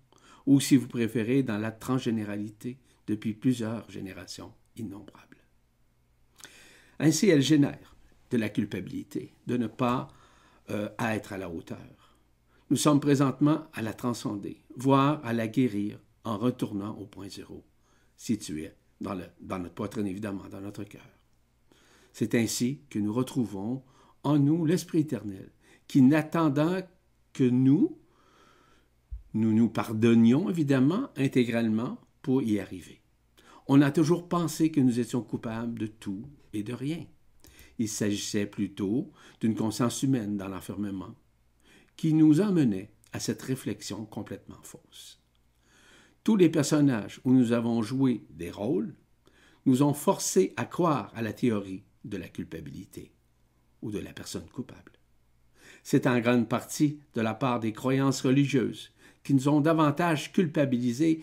ou 0.46 0.60
si 0.60 0.76
vous 0.76 0.88
préférez, 0.88 1.42
dans 1.42 1.58
la 1.58 1.70
transgénéralité 1.70 2.78
depuis 3.06 3.34
plusieurs 3.34 3.88
générations 3.90 4.52
innombrables. 4.76 5.36
Ainsi, 6.98 7.28
elle 7.28 7.42
génère 7.42 7.96
de 8.30 8.36
la 8.36 8.48
culpabilité 8.48 9.32
de 9.46 9.56
ne 9.56 9.66
pas 9.66 10.08
euh, 10.70 10.88
être 10.98 11.32
à 11.32 11.38
la 11.38 11.48
hauteur. 11.48 12.16
Nous 12.70 12.76
sommes 12.76 13.00
présentement 13.00 13.64
à 13.72 13.80
la 13.80 13.94
transcender, 13.94 14.62
voire 14.76 15.24
à 15.24 15.32
la 15.32 15.48
guérir 15.48 15.98
en 16.24 16.36
retournant 16.36 16.96
au 16.98 17.06
point 17.06 17.28
zéro, 17.28 17.64
situé 18.16 18.70
dans, 19.00 19.18
dans 19.40 19.58
notre 19.58 19.74
poitrine, 19.74 20.06
évidemment, 20.06 20.48
dans 20.50 20.60
notre 20.60 20.84
cœur. 20.84 21.08
C'est 22.12 22.34
ainsi 22.34 22.80
que 22.90 22.98
nous 22.98 23.12
retrouvons 23.12 23.82
en 24.24 24.38
nous 24.38 24.66
l'Esprit 24.66 25.00
éternel, 25.00 25.50
qui 25.88 26.02
n'attendant 26.02 26.80
que 27.32 27.44
nous, 27.44 27.98
nous 29.34 29.52
nous 29.52 29.68
pardonnions, 29.68 30.48
évidemment, 30.48 31.08
intégralement 31.16 31.98
pour 32.22 32.42
y 32.42 32.60
arriver. 32.60 33.00
On 33.66 33.82
a 33.82 33.90
toujours 33.90 34.28
pensé 34.28 34.70
que 34.70 34.80
nous 34.80 35.00
étions 35.00 35.22
coupables 35.22 35.78
de 35.78 35.86
tout 35.86 36.24
et 36.52 36.62
de 36.62 36.72
rien. 36.72 37.04
Il 37.78 37.88
s'agissait 37.88 38.46
plutôt 38.46 39.12
d'une 39.40 39.54
conscience 39.54 40.02
humaine 40.02 40.36
dans 40.36 40.48
l'enfermement, 40.48 41.14
qui 41.96 42.12
nous 42.12 42.40
emmenait 42.40 42.90
à 43.12 43.20
cette 43.20 43.42
réflexion 43.42 44.04
complètement 44.04 44.62
fausse. 44.62 45.20
Tous 46.24 46.36
les 46.36 46.50
personnages 46.50 47.20
où 47.24 47.32
nous 47.32 47.52
avons 47.52 47.82
joué 47.82 48.26
des 48.30 48.50
rôles 48.50 48.94
nous 49.64 49.82
ont 49.82 49.94
forcés 49.94 50.52
à 50.56 50.64
croire 50.64 51.12
à 51.14 51.22
la 51.22 51.32
théorie 51.32 51.84
de 52.04 52.16
la 52.16 52.28
culpabilité 52.28 53.12
ou 53.82 53.90
de 53.90 53.98
la 53.98 54.12
personne 54.12 54.48
coupable. 54.50 54.97
C'est 55.90 56.06
en 56.06 56.20
grande 56.20 56.50
partie 56.50 57.00
de 57.14 57.22
la 57.22 57.32
part 57.32 57.60
des 57.60 57.72
croyances 57.72 58.20
religieuses 58.20 58.92
qui 59.24 59.32
nous 59.32 59.48
ont 59.48 59.62
davantage 59.62 60.34
culpabilisés 60.34 61.22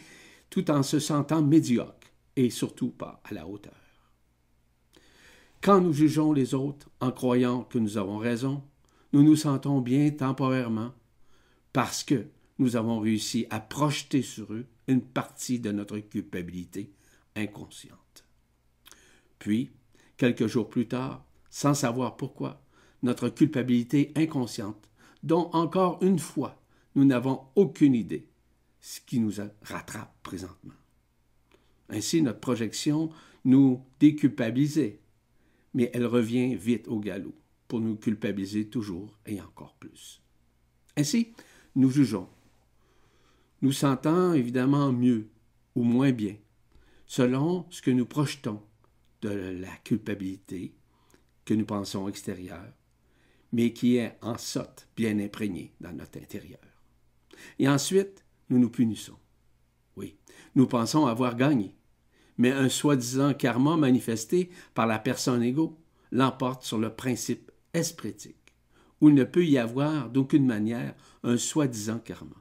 tout 0.50 0.72
en 0.72 0.82
se 0.82 0.98
sentant 0.98 1.44
médiocres 1.44 2.10
et 2.36 2.50
surtout 2.50 2.90
pas 2.90 3.22
à 3.26 3.36
la 3.36 3.46
hauteur. 3.46 3.76
Quand 5.62 5.82
nous 5.82 5.94
jugeons 5.94 6.34
les 6.34 6.56
autres 6.56 6.90
en 7.00 7.12
croyant 7.12 7.62
que 7.62 7.78
nous 7.78 8.00
avons 8.00 8.18
raison, 8.18 8.64
nous 9.14 9.22
nous 9.22 9.36
sentons 9.36 9.82
bien 9.82 10.10
temporairement 10.10 10.94
parce 11.72 12.04
que 12.04 12.26
nous 12.58 12.76
avons 12.76 13.00
réussi 13.00 13.46
à 13.52 13.60
projeter 13.60 14.24
sur 14.24 14.52
eux 14.52 14.66
une 14.88 15.04
partie 15.04 15.60
de 15.60 15.72
notre 15.72 16.00
culpabilité 16.00 16.92
inconsciente. 17.36 18.26
Puis, 19.38 19.70
quelques 20.18 20.48
jours 20.48 20.72
plus 20.72 20.88
tard, 20.88 21.24
sans 21.52 21.76
savoir 21.76 22.18
pourquoi, 22.18 22.65
notre 23.04 23.30
culpabilité 23.30 24.12
inconsciente, 24.16 24.90
dont 25.24 25.50
encore 25.54 26.00
une 26.02 26.20
fois 26.20 26.62
nous 26.96 27.06
n'avons 27.06 27.42
aucune 27.56 27.94
idée, 27.94 28.28
ce 28.80 29.00
qui 29.02 29.20
nous 29.20 29.34
rattrape 29.64 30.16
présentement. 30.24 30.74
Ainsi, 31.90 32.22
notre 32.22 32.40
projection 32.40 33.10
nous 33.44 33.84
déculpabilisait, 34.00 35.00
mais 35.74 35.92
elle 35.94 36.06
revient 36.06 36.56
vite 36.56 36.88
au 36.88 37.00
galop 37.00 37.36
pour 37.68 37.80
nous 37.80 37.96
culpabiliser 37.96 38.70
toujours 38.70 39.18
et 39.26 39.42
encore 39.42 39.76
plus. 39.76 40.22
Ainsi, 40.98 41.34
nous 41.76 41.90
jugeons. 41.90 42.30
Nous 43.62 43.72
sentons 43.72 44.34
évidemment 44.34 44.92
mieux 44.92 45.28
ou 45.76 45.84
moins 45.84 46.12
bien, 46.12 46.36
selon 47.06 47.66
ce 47.70 47.82
que 47.82 47.92
nous 47.92 48.06
projetons 48.06 48.62
de 49.22 49.30
la 49.30 49.76
culpabilité 49.84 50.74
que 51.44 51.54
nous 51.54 51.66
pensons 51.66 52.08
extérieure, 52.08 52.74
mais 53.56 53.72
qui 53.72 53.96
est 53.96 54.18
en 54.22 54.38
sorte 54.38 54.90
bien 54.98 55.18
imprégnée 55.18 55.74
dans 55.80 55.94
notre 55.94 56.20
intérieur. 56.20 56.60
Et 57.58 57.70
ensuite, 57.70 58.26
nous 58.50 58.60
nous 58.60 58.70
punissons. 58.70 59.16
Oui, 59.96 60.18
nous 60.56 60.68
pensons 60.68 61.06
avoir 61.06 61.38
gagné, 61.38 61.74
mais 62.38 62.52
un 62.52 62.68
soi-disant 62.68 63.34
karma 63.34 63.78
manifesté 63.78 64.50
par 64.74 64.88
la 64.88 65.00
personne 65.00 65.42
égaux 65.42 65.80
l'emporte 66.12 66.64
sur 66.64 66.78
le 66.78 66.94
principe 66.94 67.50
espritique, 67.74 68.54
où 69.00 69.08
il 69.08 69.16
ne 69.16 69.24
peut 69.24 69.46
y 69.46 69.58
avoir 69.58 70.10
d'aucune 70.10 70.46
manière 70.46 70.94
un 71.24 71.38
soi-disant 71.38 72.00
karma. 72.00 72.36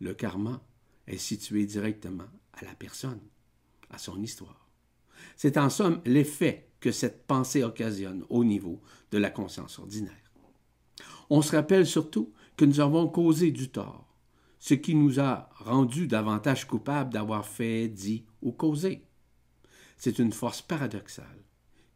Le 0.00 0.14
karma 0.14 0.66
est 1.06 1.16
situé 1.16 1.64
directement 1.64 2.26
à 2.54 2.64
la 2.64 2.74
personne, 2.74 3.20
à 3.88 3.98
son 3.98 4.20
histoire. 4.20 4.68
C'est 5.36 5.58
en 5.58 5.70
somme 5.70 6.02
l'effet 6.04 6.70
que 6.84 6.92
cette 6.92 7.26
pensée 7.26 7.64
occasionne 7.64 8.26
au 8.28 8.44
niveau 8.44 8.82
de 9.10 9.16
la 9.16 9.30
conscience 9.30 9.78
ordinaire. 9.78 10.30
On 11.30 11.40
se 11.40 11.56
rappelle 11.56 11.86
surtout 11.86 12.34
que 12.58 12.66
nous 12.66 12.78
avons 12.78 13.08
causé 13.08 13.52
du 13.52 13.70
tort, 13.70 14.14
ce 14.58 14.74
qui 14.74 14.94
nous 14.94 15.18
a 15.18 15.48
rendu 15.54 16.06
davantage 16.06 16.66
coupables 16.66 17.10
d'avoir 17.10 17.46
fait, 17.46 17.88
dit 17.88 18.26
ou 18.42 18.52
causé. 18.52 19.06
C'est 19.96 20.18
une 20.18 20.34
force 20.34 20.60
paradoxale 20.60 21.46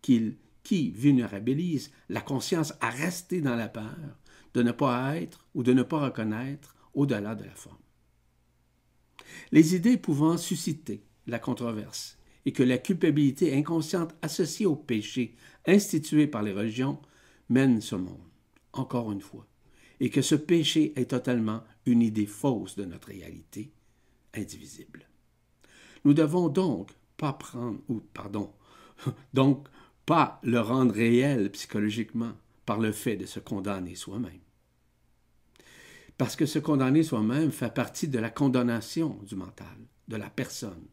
qui, 0.00 0.38
qui 0.62 0.90
vulnérabilise 0.92 1.90
la 2.09 2.23
conscience 2.23 2.73
à 2.80 2.88
rester 2.88 3.42
dans 3.42 3.57
la 3.57 3.68
peur 3.68 4.16
de 4.54 4.62
ne 4.62 4.73
pas 4.73 5.16
être 5.16 5.45
ou 5.54 5.64
de 5.64 5.75
ne 5.75 5.83
pas 5.83 6.00
reconnaître 6.00 6.75
au-delà 6.95 7.35
de 7.35 7.45
la 7.45 7.54
forme. 7.54 7.76
Les 9.52 9.75
idées 9.75 9.99
pouvant 9.99 10.38
susciter 10.38 11.04
la 11.26 11.38
controverse 11.38 12.17
et 12.48 12.52
que 12.52 12.62
la 12.62 12.78
culpabilité 12.78 13.54
inconsciente 13.54 14.14
associée 14.22 14.64
au 14.64 14.74
péché 14.74 15.36
institué 15.66 16.26
par 16.26 16.42
les 16.42 16.54
religions 16.54 16.98
mène 17.50 17.82
ce 17.82 17.94
monde, 17.94 18.26
encore 18.72 19.12
une 19.12 19.20
fois, 19.20 19.46
et 20.00 20.08
que 20.08 20.22
ce 20.22 20.34
péché 20.34 20.94
est 20.96 21.10
totalement 21.10 21.62
une 21.84 22.00
idée 22.00 22.24
fausse 22.24 22.74
de 22.74 22.86
notre 22.86 23.08
réalité 23.08 23.70
indivisible. 24.32 25.06
Nous 26.06 26.14
devons 26.14 26.48
donc 26.48 26.88
pas 27.18 27.34
prendre, 27.34 27.80
ou 27.90 28.00
pardon, 28.14 28.54
donc 29.34 29.68
pas 30.06 30.40
le 30.42 30.60
rendre 30.60 30.94
réel 30.94 31.50
psychologiquement 31.50 32.32
par 32.64 32.78
le 32.78 32.92
fait 32.92 33.16
de 33.16 33.26
se 33.26 33.40
condamner 33.40 33.94
soi-même. 33.94 34.40
Parce 36.16 36.34
que 36.34 36.46
se 36.46 36.58
condamner 36.58 37.02
soi-même 37.02 37.52
fait 37.52 37.74
partie 37.74 38.08
de 38.08 38.18
la 38.18 38.30
condamnation 38.30 39.20
du 39.28 39.36
mental, 39.36 39.76
de 40.08 40.16
la 40.16 40.30
personne, 40.30 40.86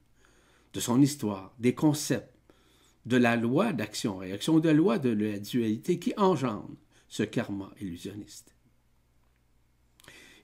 de 0.75 0.81
son 0.81 1.01
histoire, 1.01 1.55
des 1.57 1.73
concepts, 1.73 2.35
de 3.05 3.15
la 3.15 3.37
loi 3.37 3.71
d'action-réaction, 3.71 4.59
de 4.59 4.67
la 4.67 4.73
loi 4.73 4.99
de 4.99 5.09
la 5.09 5.39
dualité 5.39 5.99
qui 5.99 6.13
engendre 6.17 6.75
ce 7.07 7.23
karma 7.23 7.71
illusionniste. 7.79 8.53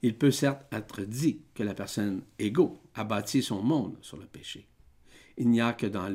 Il 0.01 0.17
peut 0.17 0.31
certes 0.31 0.65
être 0.71 1.01
dit 1.01 1.41
que 1.53 1.63
la 1.63 1.73
personne 1.73 2.23
égo 2.39 2.81
a 2.93 3.03
bâti 3.03 3.43
son 3.43 3.61
monde 3.61 3.97
sur 4.01 4.17
le 4.17 4.25
péché. 4.25 4.69
Il 5.37 5.49
n'y 5.49 5.59
a 5.59 5.73
que 5.73 5.85
dans 5.85 6.07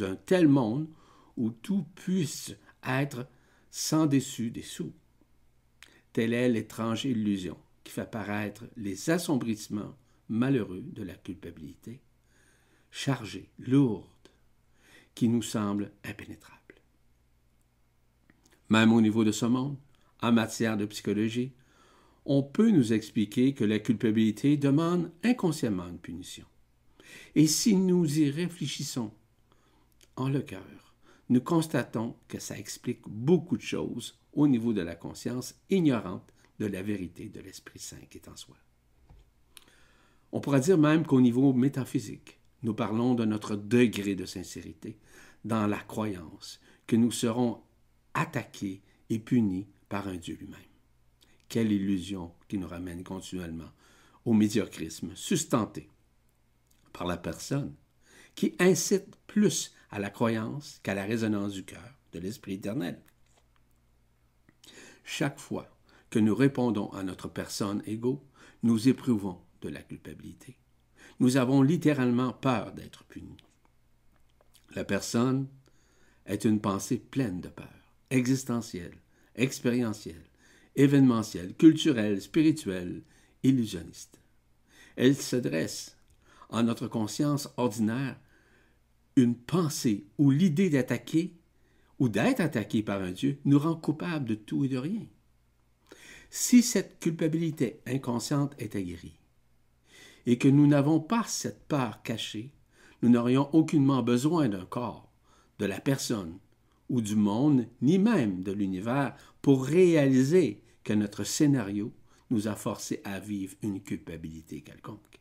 un 0.00 0.16
tel 0.16 0.48
monde 0.48 0.88
où 1.36 1.50
tout 1.50 1.84
puisse 1.94 2.54
être 2.86 3.26
sans 3.70 4.06
dessus 4.06 4.50
dessous. 4.50 4.92
Telle 6.14 6.32
est 6.32 6.48
l'étrange 6.48 7.04
illusion 7.04 7.58
qui 7.84 7.92
fait 7.92 8.10
paraître 8.10 8.64
les 8.76 9.10
assombrissements 9.10 9.94
malheureux 10.28 10.82
de 10.82 11.02
la 11.02 11.14
culpabilité, 11.14 12.00
chargée, 12.90 13.50
lourde, 13.58 14.06
qui 15.14 15.28
nous 15.28 15.42
semble 15.42 15.92
impénétrable. 16.04 16.56
Même 18.68 18.92
au 18.92 19.00
niveau 19.00 19.24
de 19.24 19.32
ce 19.32 19.46
monde, 19.46 19.76
en 20.22 20.32
matière 20.32 20.76
de 20.76 20.86
psychologie, 20.86 21.52
on 22.24 22.42
peut 22.42 22.70
nous 22.70 22.92
expliquer 22.92 23.54
que 23.54 23.64
la 23.64 23.78
culpabilité 23.78 24.56
demande 24.56 25.10
inconsciemment 25.24 25.88
une 25.88 25.98
punition. 25.98 26.44
Et 27.34 27.46
si 27.46 27.74
nous 27.74 28.18
y 28.18 28.30
réfléchissons 28.30 29.10
en 30.16 30.28
le 30.28 30.40
cœur, 30.40 30.94
nous 31.28 31.40
constatons 31.40 32.16
que 32.28 32.38
ça 32.38 32.58
explique 32.58 33.02
beaucoup 33.06 33.56
de 33.56 33.62
choses 33.62 34.18
au 34.32 34.46
niveau 34.48 34.72
de 34.72 34.82
la 34.82 34.94
conscience 34.94 35.54
ignorante 35.70 36.32
de 36.58 36.66
la 36.66 36.82
vérité 36.82 37.28
de 37.28 37.40
l'Esprit 37.40 37.78
Saint 37.78 38.04
qui 38.10 38.18
est 38.18 38.28
en 38.28 38.36
soi. 38.36 38.56
On 40.32 40.40
pourra 40.40 40.60
dire 40.60 40.78
même 40.78 41.06
qu'au 41.06 41.20
niveau 41.20 41.52
métaphysique, 41.52 42.39
nous 42.62 42.74
parlons 42.74 43.14
de 43.14 43.24
notre 43.24 43.56
degré 43.56 44.14
de 44.14 44.26
sincérité 44.26 44.98
dans 45.44 45.66
la 45.66 45.78
croyance 45.78 46.60
que 46.86 46.96
nous 46.96 47.10
serons 47.10 47.62
attaqués 48.14 48.82
et 49.08 49.18
punis 49.18 49.66
par 49.88 50.08
un 50.08 50.16
Dieu 50.16 50.36
lui-même. 50.36 50.58
Quelle 51.48 51.72
illusion 51.72 52.32
qui 52.48 52.58
nous 52.58 52.68
ramène 52.68 53.02
continuellement 53.02 53.70
au 54.24 54.32
médiocrisme 54.32 55.14
sustenté 55.14 55.88
par 56.92 57.06
la 57.06 57.16
personne 57.16 57.74
qui 58.34 58.54
incite 58.58 59.16
plus 59.26 59.72
à 59.90 59.98
la 59.98 60.10
croyance 60.10 60.80
qu'à 60.82 60.94
la 60.94 61.04
résonance 61.04 61.52
du 61.52 61.64
cœur 61.64 61.98
de 62.12 62.18
l'Esprit 62.18 62.54
éternel. 62.54 63.00
Chaque 65.04 65.38
fois 65.38 65.68
que 66.10 66.18
nous 66.18 66.34
répondons 66.34 66.90
à 66.90 67.02
notre 67.02 67.28
personne 67.28 67.82
égaux, 67.86 68.24
nous 68.62 68.88
éprouvons 68.88 69.40
de 69.62 69.68
la 69.68 69.82
culpabilité. 69.82 70.59
Nous 71.20 71.36
avons 71.36 71.60
littéralement 71.60 72.32
peur 72.32 72.72
d'être 72.72 73.04
punis. 73.04 73.36
La 74.74 74.84
personne 74.84 75.48
est 76.24 76.46
une 76.46 76.60
pensée 76.60 76.96
pleine 76.96 77.42
de 77.42 77.48
peur, 77.48 77.92
existentielle, 78.08 78.96
expérientielle, 79.36 80.24
événementielle, 80.76 81.54
culturelle, 81.54 82.22
spirituelle, 82.22 83.02
illusionniste. 83.42 84.18
Elle 84.96 85.14
se 85.14 85.36
dresse 85.36 85.98
en 86.48 86.62
notre 86.62 86.88
conscience 86.88 87.50
ordinaire 87.58 88.18
une 89.16 89.36
pensée 89.36 90.06
ou 90.16 90.30
l'idée 90.30 90.70
d'attaquer 90.70 91.34
ou 91.98 92.08
d'être 92.08 92.40
attaqué 92.40 92.82
par 92.82 93.02
un 93.02 93.10
Dieu 93.10 93.38
nous 93.44 93.58
rend 93.58 93.76
coupables 93.76 94.24
de 94.24 94.34
tout 94.34 94.64
et 94.64 94.68
de 94.68 94.78
rien. 94.78 95.06
Si 96.30 96.62
cette 96.62 96.98
culpabilité 96.98 97.80
inconsciente 97.86 98.54
est 98.58 98.74
aguerrie 98.74 99.19
et 100.26 100.38
que 100.38 100.48
nous 100.48 100.66
n'avons 100.66 101.00
pas 101.00 101.24
cette 101.26 101.66
part 101.66 102.02
cachée, 102.02 102.52
nous 103.02 103.08
n'aurions 103.08 103.52
aucunement 103.54 104.02
besoin 104.02 104.48
d'un 104.48 104.64
corps, 104.64 105.10
de 105.58 105.66
la 105.66 105.80
personne 105.80 106.38
ou 106.88 107.00
du 107.00 107.16
monde, 107.16 107.66
ni 107.80 107.98
même 107.98 108.42
de 108.42 108.52
l'univers, 108.52 109.14
pour 109.42 109.64
réaliser 109.64 110.62
que 110.84 110.92
notre 110.92 111.24
scénario 111.24 111.92
nous 112.30 112.48
a 112.48 112.54
forcés 112.54 113.00
à 113.04 113.20
vivre 113.20 113.54
une 113.62 113.80
culpabilité 113.80 114.60
quelconque. 114.60 115.20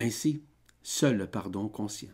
Ainsi, 0.00 0.42
seul 0.82 1.16
le 1.16 1.26
pardon 1.26 1.68
conscient, 1.68 2.12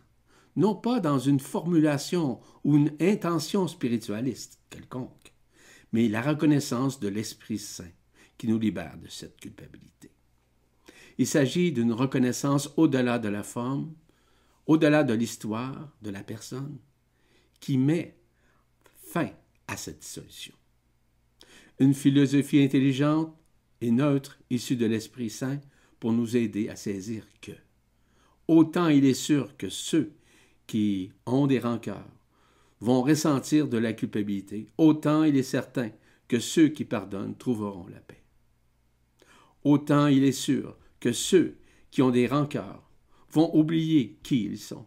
non 0.55 0.75
pas 0.75 0.99
dans 0.99 1.19
une 1.19 1.39
formulation 1.39 2.39
ou 2.63 2.75
une 2.75 2.93
intention 2.99 3.67
spiritualiste 3.67 4.59
quelconque, 4.69 5.33
mais 5.93 6.09
la 6.09 6.21
reconnaissance 6.21 6.99
de 6.99 7.07
l'Esprit 7.07 7.59
Saint 7.59 7.91
qui 8.37 8.47
nous 8.47 8.59
libère 8.59 8.97
de 8.97 9.07
cette 9.07 9.39
culpabilité. 9.39 10.11
Il 11.17 11.27
s'agit 11.27 11.71
d'une 11.71 11.91
reconnaissance 11.91 12.71
au-delà 12.77 13.19
de 13.19 13.29
la 13.29 13.43
forme, 13.43 13.93
au-delà 14.67 15.03
de 15.03 15.13
l'histoire 15.13 15.91
de 16.01 16.09
la 16.09 16.23
personne, 16.23 16.77
qui 17.59 17.77
met 17.77 18.17
fin 18.95 19.29
à 19.67 19.77
cette 19.77 19.99
dissolution. 19.99 20.53
Une 21.79 21.93
philosophie 21.93 22.61
intelligente 22.61 23.35
et 23.81 23.91
neutre 23.91 24.39
issue 24.49 24.75
de 24.75 24.85
l'Esprit 24.85 25.29
Saint 25.29 25.59
pour 25.99 26.13
nous 26.13 26.37
aider 26.37 26.69
à 26.69 26.75
saisir 26.75 27.25
que 27.41 27.51
autant 28.47 28.87
il 28.87 29.05
est 29.05 29.13
sûr 29.13 29.57
que 29.57 29.69
ceux 29.69 30.13
qui 30.67 31.11
ont 31.25 31.47
des 31.47 31.59
rancœurs 31.59 32.11
vont 32.79 33.01
ressentir 33.01 33.67
de 33.67 33.77
la 33.77 33.93
culpabilité, 33.93 34.67
autant 34.77 35.23
il 35.23 35.35
est 35.35 35.43
certain 35.43 35.89
que 36.27 36.39
ceux 36.39 36.67
qui 36.67 36.85
pardonnent 36.85 37.37
trouveront 37.37 37.87
la 37.87 37.99
paix. 37.99 38.21
Autant 39.63 40.07
il 40.07 40.23
est 40.23 40.31
sûr 40.31 40.77
que 40.99 41.11
ceux 41.11 41.57
qui 41.91 42.01
ont 42.01 42.11
des 42.11 42.27
rancœurs 42.27 42.89
vont 43.31 43.55
oublier 43.55 44.17
qui 44.23 44.43
ils 44.43 44.59
sont. 44.59 44.85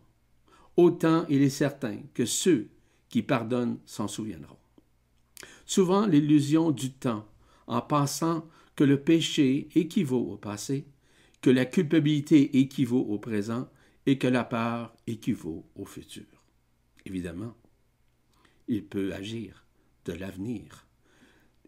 Autant 0.77 1.27
il 1.29 1.43
est 1.43 1.51
certain 1.51 1.99
que 2.15 2.25
ceux 2.25 2.69
qui 3.09 3.23
pardonnent 3.23 3.79
s'en 3.85 4.09
souviendront. 4.09 4.57
Souvent 5.67 6.07
l'illusion 6.07 6.71
du 6.71 6.93
temps, 6.93 7.27
en 7.67 7.81
pensant 7.81 8.49
que 8.77 8.85
le 8.85 9.01
péché 9.01 9.69
équivaut 9.75 10.33
au 10.33 10.37
passé, 10.37 10.87
que 11.43 11.51
la 11.51 11.65
culpabilité 11.65 12.59
équivaut 12.59 13.07
au 13.09 13.19
présent 13.19 13.69
et 14.07 14.19
que 14.19 14.27
la 14.27 14.45
peur 14.45 14.95
équivaut 15.07 15.67
au 15.75 15.85
futur. 15.85 16.27
Évidemment, 17.05 17.55
il 18.69 18.85
peut 18.85 19.13
agir 19.13 19.65
de 20.05 20.13
l'avenir, 20.13 20.87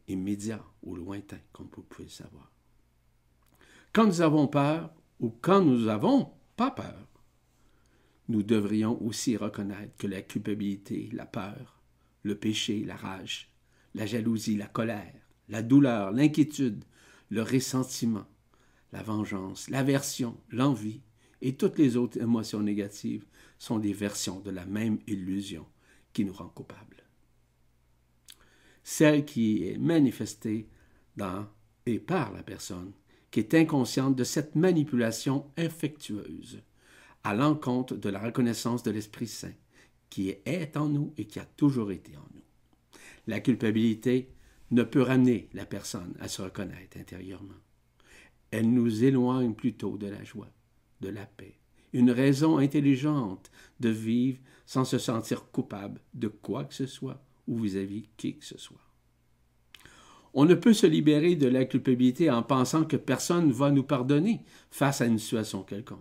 immédiat 0.08 0.64
ou 0.82 0.96
lointain, 0.96 1.38
comme 1.52 1.68
vous 1.74 1.82
pouvez 1.82 2.04
le 2.04 2.10
savoir. 2.10 2.50
Quand 3.92 4.06
nous 4.06 4.22
avons 4.22 4.48
peur 4.48 4.90
ou 5.20 5.30
quand 5.30 5.60
nous 5.60 5.84
n'avons 5.84 6.32
pas 6.56 6.70
peur, 6.70 7.08
nous 8.28 8.42
devrions 8.42 9.00
aussi 9.02 9.36
reconnaître 9.36 9.96
que 9.98 10.06
la 10.06 10.22
culpabilité, 10.22 11.10
la 11.12 11.26
peur, 11.26 11.82
le 12.22 12.34
péché, 12.34 12.84
la 12.84 12.96
rage, 12.96 13.52
la 13.94 14.06
jalousie, 14.06 14.56
la 14.56 14.66
colère, 14.66 15.12
la 15.48 15.62
douleur, 15.62 16.10
l'inquiétude, 16.12 16.84
le 17.28 17.42
ressentiment, 17.42 18.26
la 18.92 19.02
vengeance, 19.02 19.68
l'aversion, 19.68 20.38
l'envie 20.50 21.02
et 21.42 21.56
toutes 21.56 21.78
les 21.78 21.96
autres 21.96 22.20
émotions 22.20 22.60
négatives 22.60 23.26
sont 23.58 23.78
des 23.78 23.92
versions 23.92 24.40
de 24.40 24.50
la 24.50 24.64
même 24.64 25.00
illusion 25.06 25.66
qui 26.14 26.24
nous 26.24 26.32
rend 26.32 26.48
coupables. 26.48 27.04
celle 28.84 29.24
qui 29.24 29.68
est 29.68 29.78
manifestée 29.78 30.68
dans 31.16 31.46
et 31.86 31.98
par 31.98 32.32
la 32.32 32.42
personne, 32.42 32.92
qui 33.32 33.40
est 33.40 33.54
inconsciente 33.54 34.14
de 34.14 34.24
cette 34.24 34.54
manipulation 34.54 35.46
infectueuse 35.56 36.62
à 37.24 37.34
l'encontre 37.34 37.96
de 37.96 38.08
la 38.10 38.20
reconnaissance 38.20 38.82
de 38.82 38.90
l'Esprit 38.90 39.26
Saint, 39.26 39.54
qui 40.10 40.28
est 40.44 40.76
en 40.76 40.88
nous 40.88 41.14
et 41.16 41.24
qui 41.24 41.40
a 41.40 41.44
toujours 41.56 41.90
été 41.90 42.14
en 42.16 42.26
nous. 42.34 42.42
La 43.26 43.40
culpabilité 43.40 44.28
ne 44.70 44.82
peut 44.82 45.00
ramener 45.00 45.48
la 45.54 45.64
personne 45.64 46.14
à 46.20 46.28
se 46.28 46.42
reconnaître 46.42 46.98
intérieurement. 46.98 47.54
Elle 48.50 48.70
nous 48.70 49.02
éloigne 49.02 49.54
plutôt 49.54 49.96
de 49.96 50.08
la 50.08 50.22
joie, 50.24 50.50
de 51.00 51.08
la 51.08 51.24
paix, 51.24 51.58
une 51.94 52.10
raison 52.10 52.58
intelligente 52.58 53.50
de 53.80 53.88
vivre 53.88 54.40
sans 54.66 54.84
se 54.84 54.98
sentir 54.98 55.50
coupable 55.50 56.02
de 56.12 56.28
quoi 56.28 56.64
que 56.64 56.74
ce 56.74 56.86
soit 56.86 57.24
ou 57.46 57.58
vis-à-vis 57.58 58.08
qui 58.18 58.36
que 58.36 58.44
ce 58.44 58.58
soit. 58.58 58.91
On 60.34 60.44
ne 60.44 60.54
peut 60.54 60.72
se 60.72 60.86
libérer 60.86 61.36
de 61.36 61.46
la 61.46 61.64
culpabilité 61.64 62.30
en 62.30 62.42
pensant 62.42 62.84
que 62.84 62.96
personne 62.96 63.52
va 63.52 63.70
nous 63.70 63.82
pardonner 63.82 64.44
face 64.70 65.00
à 65.00 65.06
une 65.06 65.18
situation 65.18 65.62
quelconque. 65.62 66.00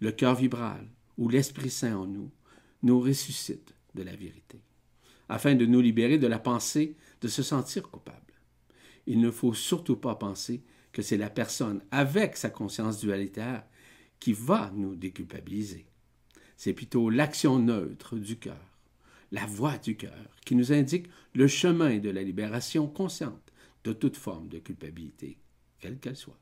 Le 0.00 0.12
cœur 0.12 0.34
vibral 0.34 0.86
ou 1.16 1.28
l'Esprit 1.28 1.70
Saint 1.70 1.96
en 1.96 2.06
nous 2.06 2.30
nous 2.82 3.00
ressuscite 3.00 3.74
de 3.94 4.02
la 4.02 4.14
vérité, 4.14 4.60
afin 5.28 5.54
de 5.54 5.66
nous 5.66 5.80
libérer 5.80 6.18
de 6.18 6.26
la 6.26 6.38
pensée 6.38 6.96
de 7.20 7.28
se 7.28 7.42
sentir 7.42 7.82
coupable. 7.82 8.18
Il 9.06 9.20
ne 9.20 9.30
faut 9.30 9.54
surtout 9.54 9.96
pas 9.96 10.14
penser 10.14 10.62
que 10.92 11.02
c'est 11.02 11.16
la 11.16 11.30
personne 11.30 11.82
avec 11.90 12.36
sa 12.36 12.50
conscience 12.50 13.00
dualitaire 13.00 13.64
qui 14.20 14.32
va 14.32 14.70
nous 14.74 14.94
déculpabiliser. 14.94 15.86
C'est 16.56 16.74
plutôt 16.74 17.10
l'action 17.10 17.58
neutre 17.58 18.16
du 18.16 18.38
cœur, 18.38 18.71
la 19.32 19.46
voix 19.46 19.78
du 19.78 19.96
cœur, 19.96 20.28
qui 20.44 20.54
nous 20.54 20.72
indique 20.72 21.08
le 21.34 21.48
chemin 21.48 21.98
de 21.98 22.10
la 22.10 22.22
libération 22.22 22.86
consciente 22.86 23.52
de 23.82 23.92
toute 23.92 24.16
forme 24.16 24.48
de 24.48 24.58
culpabilité, 24.58 25.38
quelle 25.80 25.98
qu'elle 25.98 26.16
soit. 26.16 26.38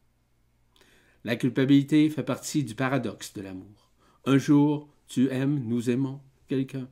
La 1.24 1.37
culpabilité 1.37 2.11
fait 2.11 2.24
partie 2.24 2.64
du 2.64 2.74
paradoxe 2.74 3.33
de 3.33 3.42
l'amour. 3.42 3.92
Un 4.26 4.38
jour, 4.38 4.92
tu 5.07 5.31
aimes, 5.31 5.62
nous 5.64 5.88
aimons 5.88 6.20
quelqu'un, 6.48 6.88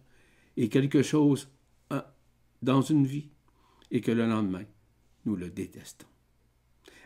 et 0.56 0.68
quelque 0.68 1.02
chose 1.02 1.50
dans 2.62 2.82
une 2.82 3.06
vie, 3.06 3.28
et 3.90 4.00
que 4.00 4.12
le 4.12 4.26
lendemain, 4.26 4.64
nous 5.24 5.36
le 5.36 5.50
détestons. 5.50 6.06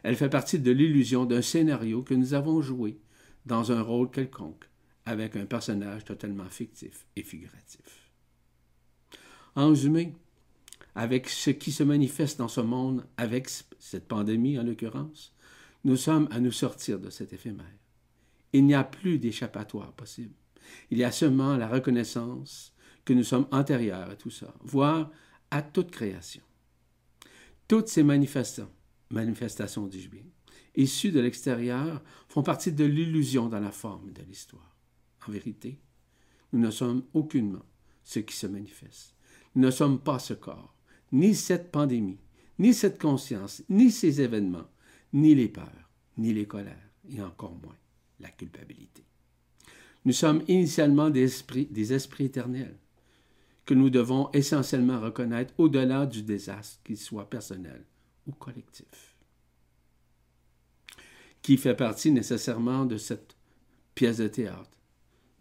Elle 0.02 0.16
fait 0.16 0.30
partie 0.30 0.58
de 0.58 0.70
l'illusion 0.70 1.24
d'un 1.24 1.42
scénario 1.42 2.02
que 2.02 2.14
nous 2.14 2.34
avons 2.34 2.60
joué 2.60 2.98
dans 3.46 3.72
un 3.72 3.82
rôle 3.82 4.10
quelconque, 4.10 4.68
avec 5.04 5.36
un 5.36 5.46
personnage 5.46 6.04
totalement 6.04 6.48
fictif 6.48 7.06
et 7.16 7.22
figuratif. 7.22 8.01
En 9.54 9.68
résumé, 9.68 10.14
avec 10.94 11.28
ce 11.28 11.50
qui 11.50 11.72
se 11.72 11.82
manifeste 11.82 12.38
dans 12.38 12.48
ce 12.48 12.60
monde, 12.60 13.04
avec 13.16 13.48
cette 13.78 14.08
pandémie 14.08 14.58
en 14.58 14.64
l'occurrence, 14.64 15.34
nous 15.84 15.96
sommes 15.96 16.28
à 16.30 16.40
nous 16.40 16.52
sortir 16.52 16.98
de 16.98 17.10
cet 17.10 17.32
éphémère. 17.32 17.66
Il 18.52 18.66
n'y 18.66 18.74
a 18.74 18.84
plus 18.84 19.18
d'échappatoire 19.18 19.92
possible. 19.92 20.34
Il 20.90 20.98
y 20.98 21.04
a 21.04 21.12
seulement 21.12 21.56
la 21.56 21.68
reconnaissance 21.68 22.74
que 23.04 23.12
nous 23.12 23.24
sommes 23.24 23.48
antérieurs 23.50 24.10
à 24.10 24.16
tout 24.16 24.30
ça, 24.30 24.54
voire 24.62 25.10
à 25.50 25.62
toute 25.62 25.90
création. 25.90 26.42
Toutes 27.66 27.88
ces 27.88 28.02
manifestations, 28.02 28.70
manifestations 29.10 29.86
dis-je 29.86 30.08
bien, 30.08 30.24
issus 30.76 31.10
de 31.10 31.20
l'extérieur 31.20 32.02
font 32.28 32.42
partie 32.42 32.72
de 32.72 32.84
l'illusion 32.84 33.48
dans 33.48 33.60
la 33.60 33.72
forme 33.72 34.12
de 34.12 34.22
l'histoire. 34.22 34.76
En 35.26 35.32
vérité, 35.32 35.78
nous 36.52 36.60
ne 36.60 36.70
sommes 36.70 37.04
aucunement 37.14 37.64
ce 38.04 38.18
qui 38.18 38.36
se 38.36 38.46
manifeste. 38.46 39.14
Ne 39.54 39.70
sommes 39.70 39.98
pas 39.98 40.18
ce 40.18 40.34
corps, 40.34 40.74
ni 41.12 41.34
cette 41.34 41.70
pandémie, 41.70 42.18
ni 42.58 42.72
cette 42.72 43.00
conscience, 43.00 43.62
ni 43.68 43.90
ces 43.90 44.20
événements, 44.20 44.68
ni 45.12 45.34
les 45.34 45.48
peurs, 45.48 45.90
ni 46.16 46.32
les 46.32 46.46
colères, 46.46 46.90
et 47.08 47.22
encore 47.22 47.54
moins 47.62 47.76
la 48.20 48.30
culpabilité. 48.30 49.04
Nous 50.04 50.12
sommes 50.12 50.42
initialement 50.48 51.10
des 51.10 51.24
esprits, 51.24 51.66
des 51.66 51.92
esprits 51.92 52.24
éternels 52.24 52.76
que 53.64 53.74
nous 53.74 53.90
devons 53.90 54.30
essentiellement 54.32 55.00
reconnaître 55.00 55.54
au-delà 55.58 56.06
du 56.06 56.22
désastre, 56.22 56.80
qu'il 56.82 56.96
soit 56.96 57.30
personnel 57.30 57.84
ou 58.26 58.32
collectif 58.32 59.12
qui 61.42 61.56
fait 61.56 61.74
partie 61.74 62.12
nécessairement 62.12 62.86
de 62.86 62.96
cette 62.96 63.36
pièce 63.94 64.18
de 64.18 64.28
théâtre, 64.28 64.78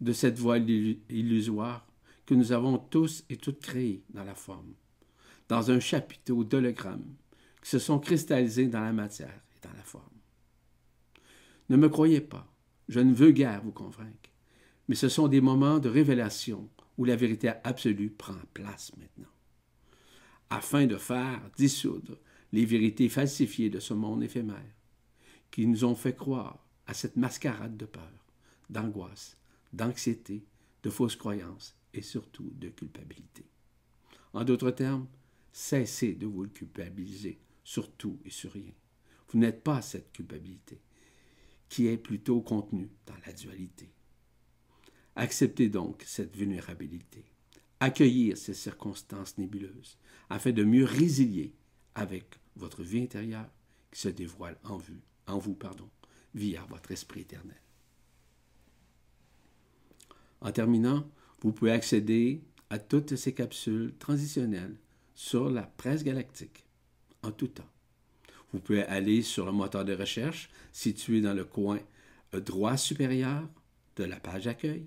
de 0.00 0.12
cette 0.12 0.38
voile 0.38 0.68
illusoire 0.68 1.86
que 2.26 2.34
nous 2.34 2.52
avons 2.52 2.78
tous 2.78 3.24
et 3.28 3.36
toutes 3.36 3.60
créée 3.60 4.04
dans 4.10 4.24
la 4.24 4.34
forme, 4.34 4.74
dans 5.48 5.70
un 5.70 5.80
chapiteau 5.80 6.44
d'hologrammes 6.44 7.14
qui 7.62 7.70
se 7.70 7.78
sont 7.78 7.98
cristallisés 7.98 8.68
dans 8.68 8.80
la 8.80 8.92
matière 8.92 9.42
et 9.56 9.66
dans 9.66 9.72
la 9.74 9.82
forme. 9.82 10.04
Ne 11.68 11.76
me 11.76 11.88
croyez 11.88 12.20
pas, 12.20 12.52
je 12.88 13.00
ne 13.00 13.14
veux 13.14 13.30
guère 13.30 13.62
vous 13.62 13.72
convaincre, 13.72 14.30
mais 14.88 14.94
ce 14.94 15.08
sont 15.08 15.28
des 15.28 15.40
moments 15.40 15.78
de 15.78 15.88
révélation 15.88 16.68
où 16.98 17.04
la 17.04 17.16
vérité 17.16 17.52
absolue 17.64 18.10
prend 18.10 18.36
place 18.52 18.92
maintenant, 18.96 19.32
afin 20.50 20.86
de 20.86 20.96
faire 20.96 21.40
dissoudre 21.56 22.18
les 22.52 22.64
vérités 22.64 23.08
falsifiées 23.08 23.70
de 23.70 23.80
ce 23.80 23.94
monde 23.94 24.22
éphémère 24.22 24.76
qui 25.50 25.66
nous 25.66 25.84
ont 25.84 25.94
fait 25.94 26.16
croire 26.16 26.66
à 26.86 26.94
cette 26.94 27.16
mascarade 27.16 27.76
de 27.76 27.86
peur, 27.86 28.26
d'angoisse, 28.68 29.36
d'anxiété, 29.72 30.44
de 30.82 30.90
fausses 30.90 31.16
croyances 31.16 31.76
et 31.94 32.02
surtout 32.02 32.50
de 32.54 32.68
culpabilité. 32.68 33.44
En 34.32 34.44
d'autres 34.44 34.70
termes, 34.70 35.06
cessez 35.52 36.14
de 36.14 36.26
vous 36.26 36.48
culpabiliser 36.48 37.38
sur 37.64 37.90
tout 37.92 38.18
et 38.24 38.30
sur 38.30 38.52
rien. 38.52 38.72
Vous 39.28 39.38
n'êtes 39.38 39.62
pas 39.62 39.82
cette 39.82 40.12
culpabilité, 40.12 40.80
qui 41.68 41.86
est 41.86 41.98
plutôt 41.98 42.40
contenue 42.40 42.90
dans 43.06 43.16
la 43.26 43.32
dualité. 43.32 43.90
Acceptez 45.16 45.68
donc 45.68 46.02
cette 46.06 46.36
vulnérabilité, 46.36 47.24
accueillir 47.80 48.36
ces 48.36 48.54
circonstances 48.54 49.36
nébuleuses, 49.38 49.98
afin 50.30 50.52
de 50.52 50.64
mieux 50.64 50.84
résilier 50.84 51.54
avec 51.94 52.38
votre 52.56 52.82
vie 52.82 53.02
intérieure 53.02 53.50
qui 53.90 54.00
se 54.00 54.08
dévoile 54.08 54.58
en 54.64 54.78
en 55.26 55.38
vous, 55.38 55.54
pardon, 55.54 55.88
via 56.34 56.64
votre 56.68 56.90
esprit 56.90 57.20
éternel. 57.20 57.60
En 60.40 60.50
terminant, 60.50 61.08
vous 61.42 61.52
pouvez 61.52 61.72
accéder 61.72 62.42
à 62.70 62.78
toutes 62.78 63.16
ces 63.16 63.34
capsules 63.34 63.94
transitionnelles 63.98 64.76
sur 65.14 65.50
la 65.50 65.62
presse 65.62 66.04
galactique, 66.04 66.64
en 67.22 67.32
tout 67.32 67.48
temps. 67.48 67.68
Vous 68.52 68.60
pouvez 68.60 68.82
aller 68.84 69.22
sur 69.22 69.46
le 69.46 69.52
moteur 69.52 69.84
de 69.84 69.94
recherche 69.94 70.50
situé 70.72 71.20
dans 71.20 71.34
le 71.34 71.44
coin 71.44 71.80
droit 72.32 72.76
supérieur 72.76 73.48
de 73.96 74.04
la 74.04 74.20
page 74.20 74.44
d'accueil, 74.44 74.86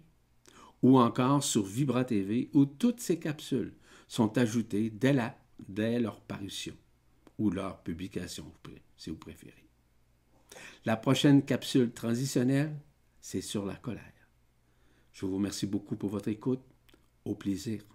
ou 0.82 0.98
encore 0.98 1.44
sur 1.44 1.64
Vibra 1.64 2.06
TV 2.06 2.50
où 2.54 2.66
toutes 2.66 3.00
ces 3.00 3.20
capsules 3.20 3.74
sont 4.08 4.38
ajoutées 4.38 4.90
dès, 4.90 5.14
la, 5.14 5.38
dès 5.68 6.00
leur 6.00 6.22
parution 6.22 6.76
ou 7.38 7.50
leur 7.50 7.82
publication, 7.82 8.52
si 8.98 9.10
vous 9.10 9.18
préférez. 9.18 9.66
La 10.86 10.96
prochaine 10.96 11.44
capsule 11.44 11.92
transitionnelle, 11.92 12.76
c'est 13.20 13.42
sur 13.42 13.66
la 13.66 13.76
colère. 13.76 14.15
Je 15.16 15.26
vous 15.26 15.36
remercie 15.36 15.66
beaucoup 15.66 15.96
pour 15.96 16.10
votre 16.10 16.28
écoute. 16.28 16.60
Au 17.24 17.36
plaisir. 17.36 17.86